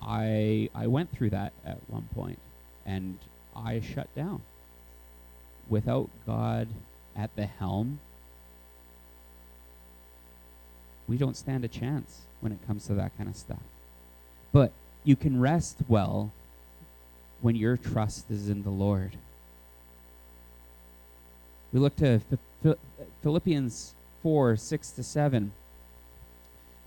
I 0.00 0.70
I 0.74 0.86
went 0.86 1.12
through 1.12 1.30
that 1.30 1.52
at 1.66 1.78
one 1.86 2.08
point 2.14 2.38
and 2.86 3.18
I 3.54 3.80
shut 3.80 4.14
down. 4.14 4.42
Without 5.68 6.08
God 6.26 6.68
at 7.16 7.34
the 7.36 7.46
helm, 7.46 7.98
we 11.08 11.16
don't 11.16 11.36
stand 11.36 11.64
a 11.64 11.68
chance 11.68 12.20
when 12.40 12.52
it 12.52 12.66
comes 12.66 12.86
to 12.86 12.94
that 12.94 13.16
kind 13.16 13.28
of 13.28 13.36
stuff. 13.36 13.62
But 14.52 14.72
you 15.04 15.16
can 15.16 15.40
rest 15.40 15.78
well 15.88 16.32
when 17.40 17.56
your 17.56 17.76
trust 17.76 18.30
is 18.30 18.48
in 18.48 18.62
the 18.62 18.70
Lord. 18.70 19.16
We 21.72 21.80
look 21.80 21.96
to 21.96 22.20
Philippians 23.22 23.94
4 24.22 24.56
6 24.56 24.90
to 24.92 25.02
7. 25.02 25.52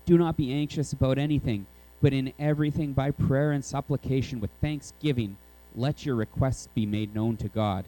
Do 0.04 0.18
not 0.18 0.36
be 0.36 0.52
anxious 0.52 0.92
about 0.92 1.18
anything, 1.18 1.66
but 2.00 2.12
in 2.12 2.32
everything 2.38 2.92
by 2.92 3.12
prayer 3.12 3.52
and 3.52 3.64
supplication 3.64 4.40
with 4.40 4.50
thanksgiving, 4.60 5.36
let 5.74 6.04
your 6.04 6.14
requests 6.14 6.68
be 6.74 6.86
made 6.86 7.14
known 7.14 7.36
to 7.38 7.48
God. 7.48 7.84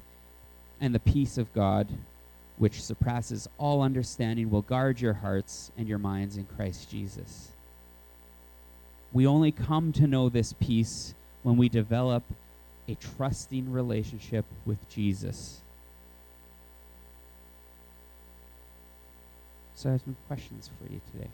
And 0.80 0.94
the 0.94 1.00
peace 1.00 1.38
of 1.38 1.52
God, 1.54 1.88
which 2.56 2.82
surpasses 2.82 3.48
all 3.58 3.82
understanding, 3.82 4.50
will 4.50 4.62
guard 4.62 5.00
your 5.00 5.14
hearts 5.14 5.70
and 5.76 5.88
your 5.88 5.98
minds 5.98 6.36
in 6.36 6.44
Christ 6.44 6.90
Jesus. 6.90 7.50
We 9.12 9.26
only 9.26 9.52
come 9.52 9.92
to 9.92 10.06
know 10.06 10.28
this 10.28 10.52
peace 10.54 11.14
when 11.42 11.56
we 11.56 11.68
develop 11.68 12.24
a 12.88 12.96
trusting 12.96 13.70
relationship 13.70 14.44
with 14.66 14.88
Jesus. 14.90 15.60
So 19.76 19.88
I 19.88 19.92
have 19.92 20.02
some 20.02 20.16
questions 20.28 20.68
for 20.78 20.92
you 20.92 21.00
today. 21.12 21.28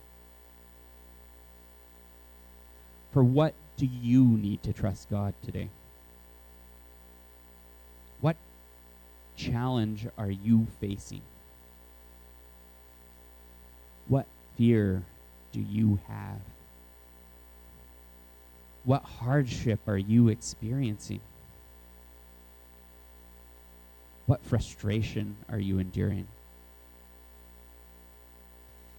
For 3.12 3.24
what 3.24 3.54
do 3.76 3.86
you 3.86 4.24
need 4.24 4.62
to 4.62 4.72
trust 4.72 5.10
God 5.10 5.34
today? 5.44 5.68
Challenge 9.40 10.06
are 10.18 10.30
you 10.30 10.66
facing? 10.80 11.22
What 14.08 14.26
fear 14.56 15.02
do 15.52 15.60
you 15.60 15.98
have? 16.08 16.40
What 18.84 19.02
hardship 19.02 19.80
are 19.86 19.98
you 19.98 20.28
experiencing? 20.28 21.20
What 24.26 24.40
frustration 24.42 25.36
are 25.50 25.58
you 25.58 25.78
enduring? 25.78 26.26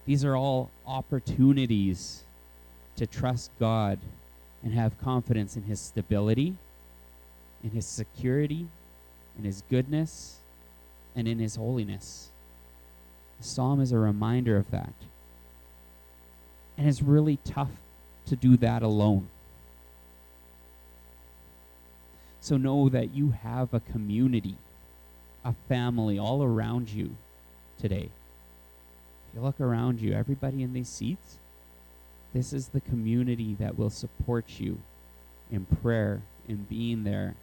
These 0.05 0.25
are 0.25 0.35
all 0.35 0.71
opportunities 0.85 2.23
to 2.95 3.05
trust 3.05 3.51
God 3.59 3.99
and 4.63 4.73
have 4.73 4.99
confidence 5.01 5.55
in 5.55 5.63
His 5.63 5.79
stability, 5.79 6.55
in 7.63 7.71
His 7.71 7.85
security, 7.85 8.67
in 9.41 9.45
His 9.45 9.63
goodness, 9.71 10.37
and 11.15 11.27
in 11.27 11.39
His 11.39 11.55
holiness. 11.55 12.29
The 13.39 13.47
psalm 13.47 13.81
is 13.81 13.91
a 13.91 13.97
reminder 13.97 14.55
of 14.55 14.69
that. 14.69 14.93
And 16.77 16.87
it's 16.87 17.01
really 17.01 17.39
tough 17.43 17.71
to 18.27 18.35
do 18.35 18.55
that 18.57 18.83
alone. 18.83 19.29
So 22.39 22.55
know 22.55 22.87
that 22.89 23.15
you 23.15 23.31
have 23.31 23.73
a 23.73 23.79
community, 23.79 24.57
a 25.43 25.53
family 25.67 26.19
all 26.19 26.43
around 26.43 26.89
you 26.89 27.15
today. 27.79 28.09
If 29.29 29.35
you 29.35 29.41
look 29.41 29.59
around 29.59 30.01
you, 30.01 30.13
everybody 30.13 30.61
in 30.61 30.73
these 30.73 30.89
seats, 30.89 31.37
this 32.31 32.53
is 32.53 32.67
the 32.67 32.81
community 32.81 33.55
that 33.59 33.77
will 33.77 33.89
support 33.89 34.59
you 34.59 34.77
in 35.51 35.65
prayer, 35.65 36.21
in 36.47 36.67
being 36.69 37.03
there 37.03 37.33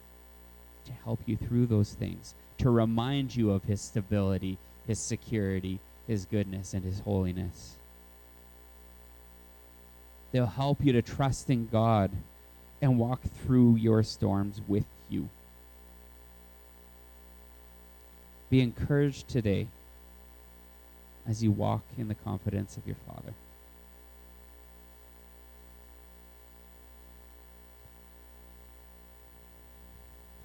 to 0.89 1.03
help 1.03 1.19
you 1.25 1.37
through 1.37 1.67
those 1.67 1.93
things, 1.93 2.35
to 2.57 2.69
remind 2.69 3.35
you 3.35 3.51
of 3.51 3.63
His 3.63 3.81
stability, 3.81 4.57
His 4.87 4.99
security, 4.99 5.79
His 6.07 6.25
goodness, 6.25 6.73
and 6.73 6.83
His 6.83 6.99
holiness. 6.99 7.75
They'll 10.31 10.45
help 10.45 10.83
you 10.83 10.93
to 10.93 11.01
trust 11.01 11.49
in 11.49 11.67
God 11.71 12.11
and 12.81 12.99
walk 12.99 13.21
through 13.21 13.75
your 13.75 14.03
storms 14.03 14.61
with 14.67 14.85
you. 15.09 15.29
Be 18.49 18.61
encouraged 18.61 19.27
today 19.27 19.67
as 21.27 21.43
you 21.43 21.51
walk 21.51 21.83
in 21.97 22.07
the 22.07 22.15
confidence 22.15 22.77
of 22.77 22.87
your 22.87 22.95
Father. 23.07 23.33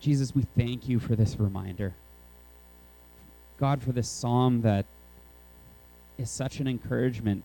Jesus, 0.04 0.34
we 0.34 0.42
thank 0.54 0.86
you 0.86 1.00
for 1.00 1.16
this 1.16 1.40
reminder. 1.40 1.94
God, 3.58 3.82
for 3.82 3.90
this 3.90 4.06
psalm 4.06 4.60
that 4.60 4.84
is 6.18 6.30
such 6.30 6.60
an 6.60 6.68
encouragement. 6.68 7.42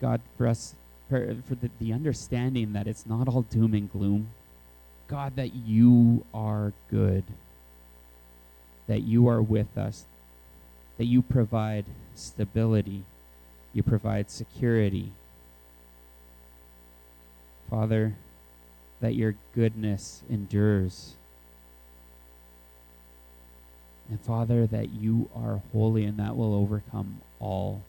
God, 0.00 0.20
for 0.36 0.48
us, 0.48 0.74
for, 1.08 1.36
for 1.46 1.54
the, 1.54 1.70
the 1.78 1.92
understanding 1.92 2.72
that 2.72 2.88
it's 2.88 3.06
not 3.06 3.28
all 3.28 3.42
doom 3.42 3.72
and 3.72 3.88
gloom. 3.92 4.30
God, 5.06 5.36
that 5.36 5.54
you 5.54 6.24
are 6.34 6.72
good, 6.90 7.22
that 8.88 9.02
you 9.02 9.28
are 9.28 9.40
with 9.40 9.78
us, 9.78 10.06
that 10.96 11.04
you 11.04 11.22
provide 11.22 11.84
stability, 12.16 13.04
you 13.72 13.84
provide 13.84 14.28
security, 14.28 15.12
Father, 17.70 18.14
that 19.00 19.14
your 19.14 19.34
goodness 19.54 20.22
endures. 20.28 21.14
And 24.08 24.20
Father, 24.20 24.66
that 24.66 24.90
you 24.90 25.28
are 25.34 25.60
holy 25.72 26.04
and 26.04 26.18
that 26.18 26.36
will 26.36 26.54
overcome 26.54 27.20
all. 27.40 27.82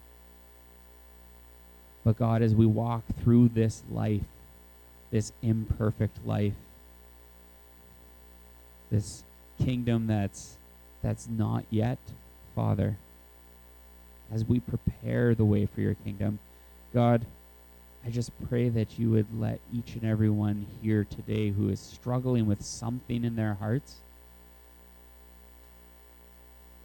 But 2.03 2.17
God, 2.17 2.41
as 2.41 2.53
we 2.53 2.65
walk 2.65 3.03
through 3.23 3.49
this 3.49 3.83
life, 3.89 4.23
this 5.11 5.31
imperfect 5.41 6.25
life, 6.25 6.53
this 8.91 9.23
kingdom 9.63 10.07
that's 10.07 10.57
that's 11.01 11.27
not 11.29 11.63
yet, 11.69 11.99
Father, 12.55 12.97
as 14.31 14.43
we 14.43 14.59
prepare 14.59 15.33
the 15.33 15.45
way 15.45 15.65
for 15.65 15.79
your 15.79 15.93
kingdom, 15.93 16.39
God, 16.93 17.25
I 18.05 18.09
just 18.09 18.31
pray 18.47 18.69
that 18.69 18.97
you 18.97 19.11
would 19.11 19.27
let 19.39 19.59
each 19.73 19.95
and 19.95 20.03
every 20.03 20.29
one 20.29 20.65
here 20.81 21.03
today 21.03 21.49
who 21.49 21.69
is 21.69 21.79
struggling 21.79 22.45
with 22.47 22.63
something 22.63 23.23
in 23.23 23.35
their 23.35 23.55
hearts, 23.55 23.95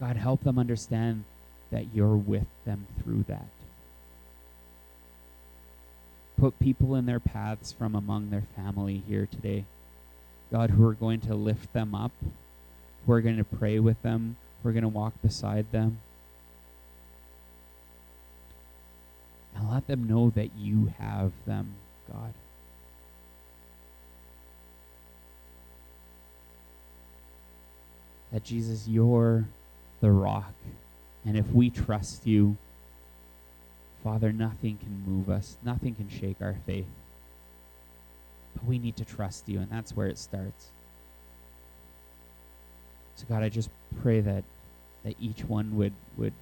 God, 0.01 0.17
help 0.17 0.43
them 0.43 0.59
understand 0.59 1.25
that 1.71 1.95
you're 1.95 2.17
with 2.17 2.47
them 2.65 2.87
through 3.03 3.25
that. 3.29 3.47
Put 6.39 6.59
people 6.59 6.95
in 6.97 7.07
their 7.07 7.21
paths 7.21 7.73
from 7.73 7.95
among 7.95 8.31
their 8.31 8.45
family 8.57 9.03
here 9.09 9.27
today. 9.27 9.65
God, 10.51 10.71
who 10.71 10.87
are 10.87 10.95
going 10.95 11.21
to 11.23 11.35
lift 11.35 11.73
them 11.73 11.95
up, 11.95 12.13
who 13.07 13.13
are 13.13 13.21
going 13.21 13.37
to 13.37 13.45
pray 13.45 13.79
with 13.79 14.03
them, 14.03 14.37
who 14.63 14.69
are 14.69 14.73
going 14.73 14.83
to 14.83 14.89
walk 14.89 15.15
beside 15.23 15.71
them. 15.73 15.99
And 19.55 19.71
let 19.71 19.87
them 19.87 20.09
know 20.09 20.31
that 20.31 20.51
you 20.57 20.93
have 20.99 21.33
them, 21.47 21.75
God. 22.11 22.35
That 28.33 28.43
Jesus, 28.43 28.89
you're 28.89 29.45
the 30.01 30.11
rock. 30.11 30.55
And 31.25 31.37
if 31.37 31.51
we 31.53 31.71
trust 31.71 32.27
you, 32.27 32.57
Father, 34.03 34.33
nothing 34.33 34.77
can 34.77 35.03
move 35.07 35.31
us, 35.31 35.57
nothing 35.65 35.95
can 35.95 36.11
shake 36.11 36.37
our 36.41 36.57
faith. 36.67 36.89
But 38.55 38.67
we 38.67 38.79
need 38.79 38.97
to 38.97 39.05
trust 39.05 39.49
you, 39.49 39.61
and 39.61 39.71
that's 39.71 39.97
where 39.97 40.09
it 40.09 40.19
starts. 40.19 40.69
So, 43.17 43.25
God, 43.29 43.43
I 43.43 43.49
just 43.49 43.71
pray 44.03 44.21
that 44.21 44.45
that 45.05 45.15
each 45.21 45.45
one 45.45 45.77
would 45.77 45.93
would 46.17 46.33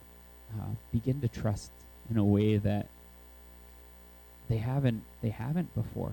uh, 0.58 0.74
begin 0.90 1.20
to 1.20 1.28
trust 1.28 1.70
in 2.10 2.16
a 2.16 2.24
way 2.24 2.56
that 2.56 2.86
they 4.52 4.58
haven't 4.58 5.02
they 5.22 5.30
haven't 5.30 5.74
before. 5.74 6.12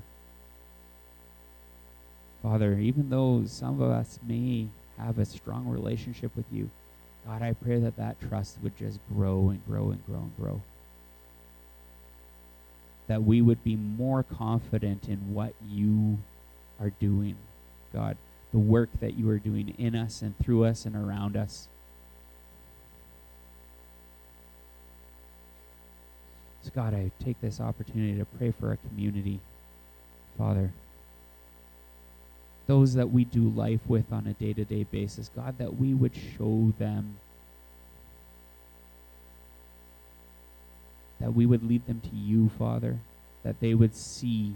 Father, 2.41 2.79
even 2.79 3.09
though 3.09 3.43
some 3.45 3.81
of 3.81 3.91
us 3.91 4.17
may 4.25 4.67
have 4.97 5.19
a 5.19 5.25
strong 5.25 5.67
relationship 5.67 6.33
with 6.37 6.45
you, 6.49 6.69
God, 7.27 7.41
I 7.41 7.51
pray 7.51 7.79
that 7.79 7.97
that 7.97 8.21
trust 8.21 8.57
would 8.63 8.77
just 8.77 8.99
grow 9.13 9.49
and 9.49 9.65
grow 9.67 9.89
and 9.89 10.05
grow 10.05 10.19
and 10.19 10.37
grow. 10.39 10.61
That 13.07 13.23
we 13.23 13.41
would 13.41 13.61
be 13.65 13.75
more 13.75 14.23
confident 14.23 15.09
in 15.09 15.33
what 15.33 15.53
you 15.67 16.19
are 16.79 16.91
doing, 16.91 17.35
God, 17.91 18.15
the 18.53 18.59
work 18.59 18.89
that 19.01 19.17
you 19.17 19.29
are 19.29 19.39
doing 19.39 19.75
in 19.77 19.97
us 19.97 20.21
and 20.21 20.37
through 20.39 20.63
us 20.63 20.85
and 20.85 20.95
around 20.95 21.35
us. 21.35 21.67
So, 26.69 26.81
God, 26.83 26.93
I 26.93 27.09
take 27.23 27.41
this 27.41 27.59
opportunity 27.59 28.17
to 28.19 28.25
pray 28.25 28.51
for 28.51 28.67
our 28.67 28.77
community, 28.89 29.39
Father. 30.37 30.71
Those 32.67 32.93
that 32.93 33.09
we 33.09 33.23
do 33.23 33.49
life 33.49 33.79
with 33.87 34.11
on 34.11 34.27
a 34.27 34.33
day 34.33 34.53
to 34.53 34.65
day 34.65 34.83
basis, 34.83 35.31
God, 35.35 35.57
that 35.57 35.77
we 35.77 35.95
would 35.95 36.15
show 36.15 36.73
them, 36.77 37.17
that 41.19 41.33
we 41.33 41.47
would 41.47 41.67
lead 41.67 41.87
them 41.87 42.01
to 42.01 42.15
you, 42.15 42.49
Father, 42.59 42.99
that 43.43 43.59
they 43.61 43.73
would 43.73 43.95
see 43.95 44.53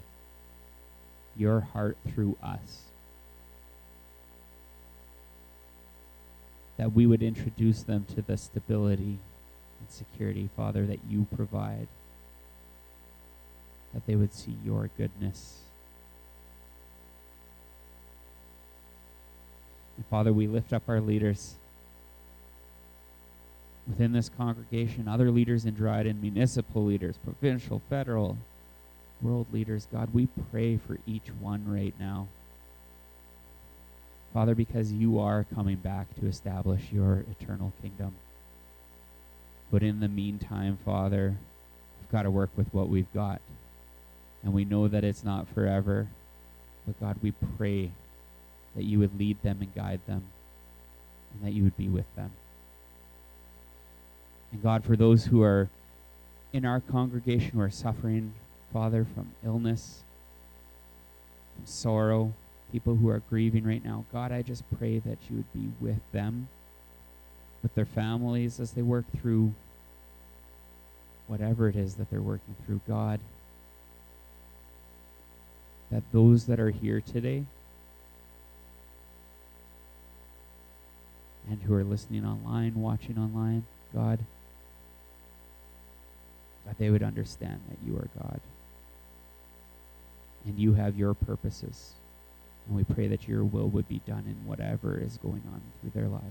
your 1.36 1.62
heart 1.62 1.98
through 2.14 2.38
us. 2.44 2.84
That 6.78 6.94
we 6.94 7.08
would 7.08 7.24
introduce 7.24 7.82
them 7.82 8.06
to 8.14 8.22
the 8.22 8.38
stability 8.38 9.18
and 9.80 9.90
security, 9.90 10.50
Father, 10.56 10.86
that 10.86 11.00
you 11.10 11.26
provide. 11.36 11.88
That 13.94 14.06
they 14.08 14.16
would 14.16 14.34
see 14.34 14.56
your 14.66 14.90
goodness. 14.98 15.60
And 19.98 20.06
Father, 20.08 20.34
we 20.34 20.48
lift 20.48 20.74
up 20.74 20.84
our 20.88 21.00
leaders 21.00 21.56
within 23.88 24.14
this 24.14 24.30
congregation, 24.30 25.08
other 25.08 25.30
leaders 25.30 25.66
in 25.66 25.76
Dryden, 25.76 26.22
municipal 26.22 26.86
leaders, 26.86 27.18
provincial, 27.24 27.82
federal, 27.90 28.38
world 29.22 29.48
leaders. 29.52 29.88
God, 29.92 30.14
we 30.14 30.28
pray 30.52 30.78
for 30.78 30.98
each 31.06 31.28
one 31.40 31.66
right 31.68 31.94
now. 32.00 32.28
Father, 34.34 34.56
because 34.56 34.92
you 34.92 35.20
are 35.20 35.46
coming 35.54 35.76
back 35.76 36.08
to 36.20 36.26
establish 36.26 36.92
your 36.92 37.24
eternal 37.40 37.72
kingdom. 37.82 38.16
But 39.72 39.84
in 39.84 40.00
the 40.00 40.08
meantime, 40.08 40.78
Father, 40.84 41.36
we've 42.00 42.12
got 42.12 42.24
to 42.24 42.32
work 42.32 42.50
with 42.56 42.74
what 42.74 42.90
we've 42.90 43.12
got. 43.14 43.42
And 44.44 44.54
we 44.54 44.66
know 44.66 44.88
that 44.88 45.04
it's 45.04 45.24
not 45.24 45.48
forever. 45.48 46.08
But 46.86 47.00
God, 47.00 47.18
we 47.22 47.32
pray 47.32 47.92
that 48.76 48.84
you 48.84 49.00
would 49.00 49.18
lead 49.18 49.42
them 49.42 49.60
and 49.62 49.74
guide 49.74 50.02
them, 50.08 50.24
and 51.34 51.48
that 51.48 51.54
you 51.54 51.64
would 51.64 51.78
be 51.78 51.88
with 51.88 52.14
them. 52.16 52.32
And 54.52 54.62
God, 54.62 54.84
for 54.84 54.96
those 54.96 55.26
who 55.26 55.42
are 55.42 55.70
in 56.52 56.66
our 56.66 56.80
congregation 56.80 57.52
who 57.52 57.62
are 57.62 57.70
suffering, 57.70 58.34
Father, 58.72 59.06
from 59.06 59.30
illness, 59.46 60.02
from 61.56 61.66
sorrow, 61.66 62.34
people 62.72 62.96
who 62.96 63.10
are 63.10 63.22
grieving 63.30 63.64
right 63.64 63.84
now, 63.84 64.06
God, 64.12 64.32
I 64.32 64.42
just 64.42 64.64
pray 64.78 65.00
that 65.00 65.18
you 65.30 65.38
would 65.38 65.54
be 65.54 65.72
with 65.80 66.00
them 66.12 66.48
with 67.62 67.74
their 67.76 67.86
families 67.86 68.60
as 68.60 68.72
they 68.72 68.82
work 68.82 69.06
through 69.20 69.54
whatever 71.28 71.70
it 71.70 71.76
is 71.76 71.96
that 71.96 72.12
they're 72.12 72.22
working 72.22 72.56
through. 72.66 72.82
God, 72.88 73.20
that 75.94 76.02
those 76.12 76.48
that 76.48 76.60
are 76.60 76.72
here 76.72 77.00
today 77.00 77.44
and 81.48 81.62
who 81.62 81.74
are 81.76 81.84
listening 81.84 82.26
online, 82.26 82.74
watching 82.74 83.16
online, 83.20 83.64
God, 83.94 84.18
that 86.66 86.80
they 86.80 86.90
would 86.90 87.04
understand 87.04 87.60
that 87.70 87.78
you 87.86 87.96
are 87.96 88.08
God 88.18 88.40
and 90.48 90.58
you 90.58 90.74
have 90.74 90.98
your 90.98 91.14
purposes. 91.14 91.92
And 92.68 92.76
we 92.76 92.84
pray 92.84 93.08
that 93.08 93.28
your 93.28 93.44
will 93.44 93.68
would 93.68 93.88
be 93.88 94.02
done 94.08 94.24
in 94.26 94.48
whatever 94.48 94.98
is 94.98 95.18
going 95.18 95.44
on 95.54 95.62
through 95.82 95.92
their 95.94 96.10
lives. 96.10 96.24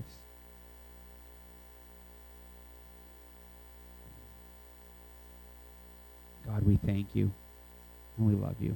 God, 6.45 6.63
we 6.63 6.75
thank 6.75 7.15
you 7.15 7.31
and 8.17 8.27
we 8.27 8.33
love 8.33 8.55
you. 8.59 8.75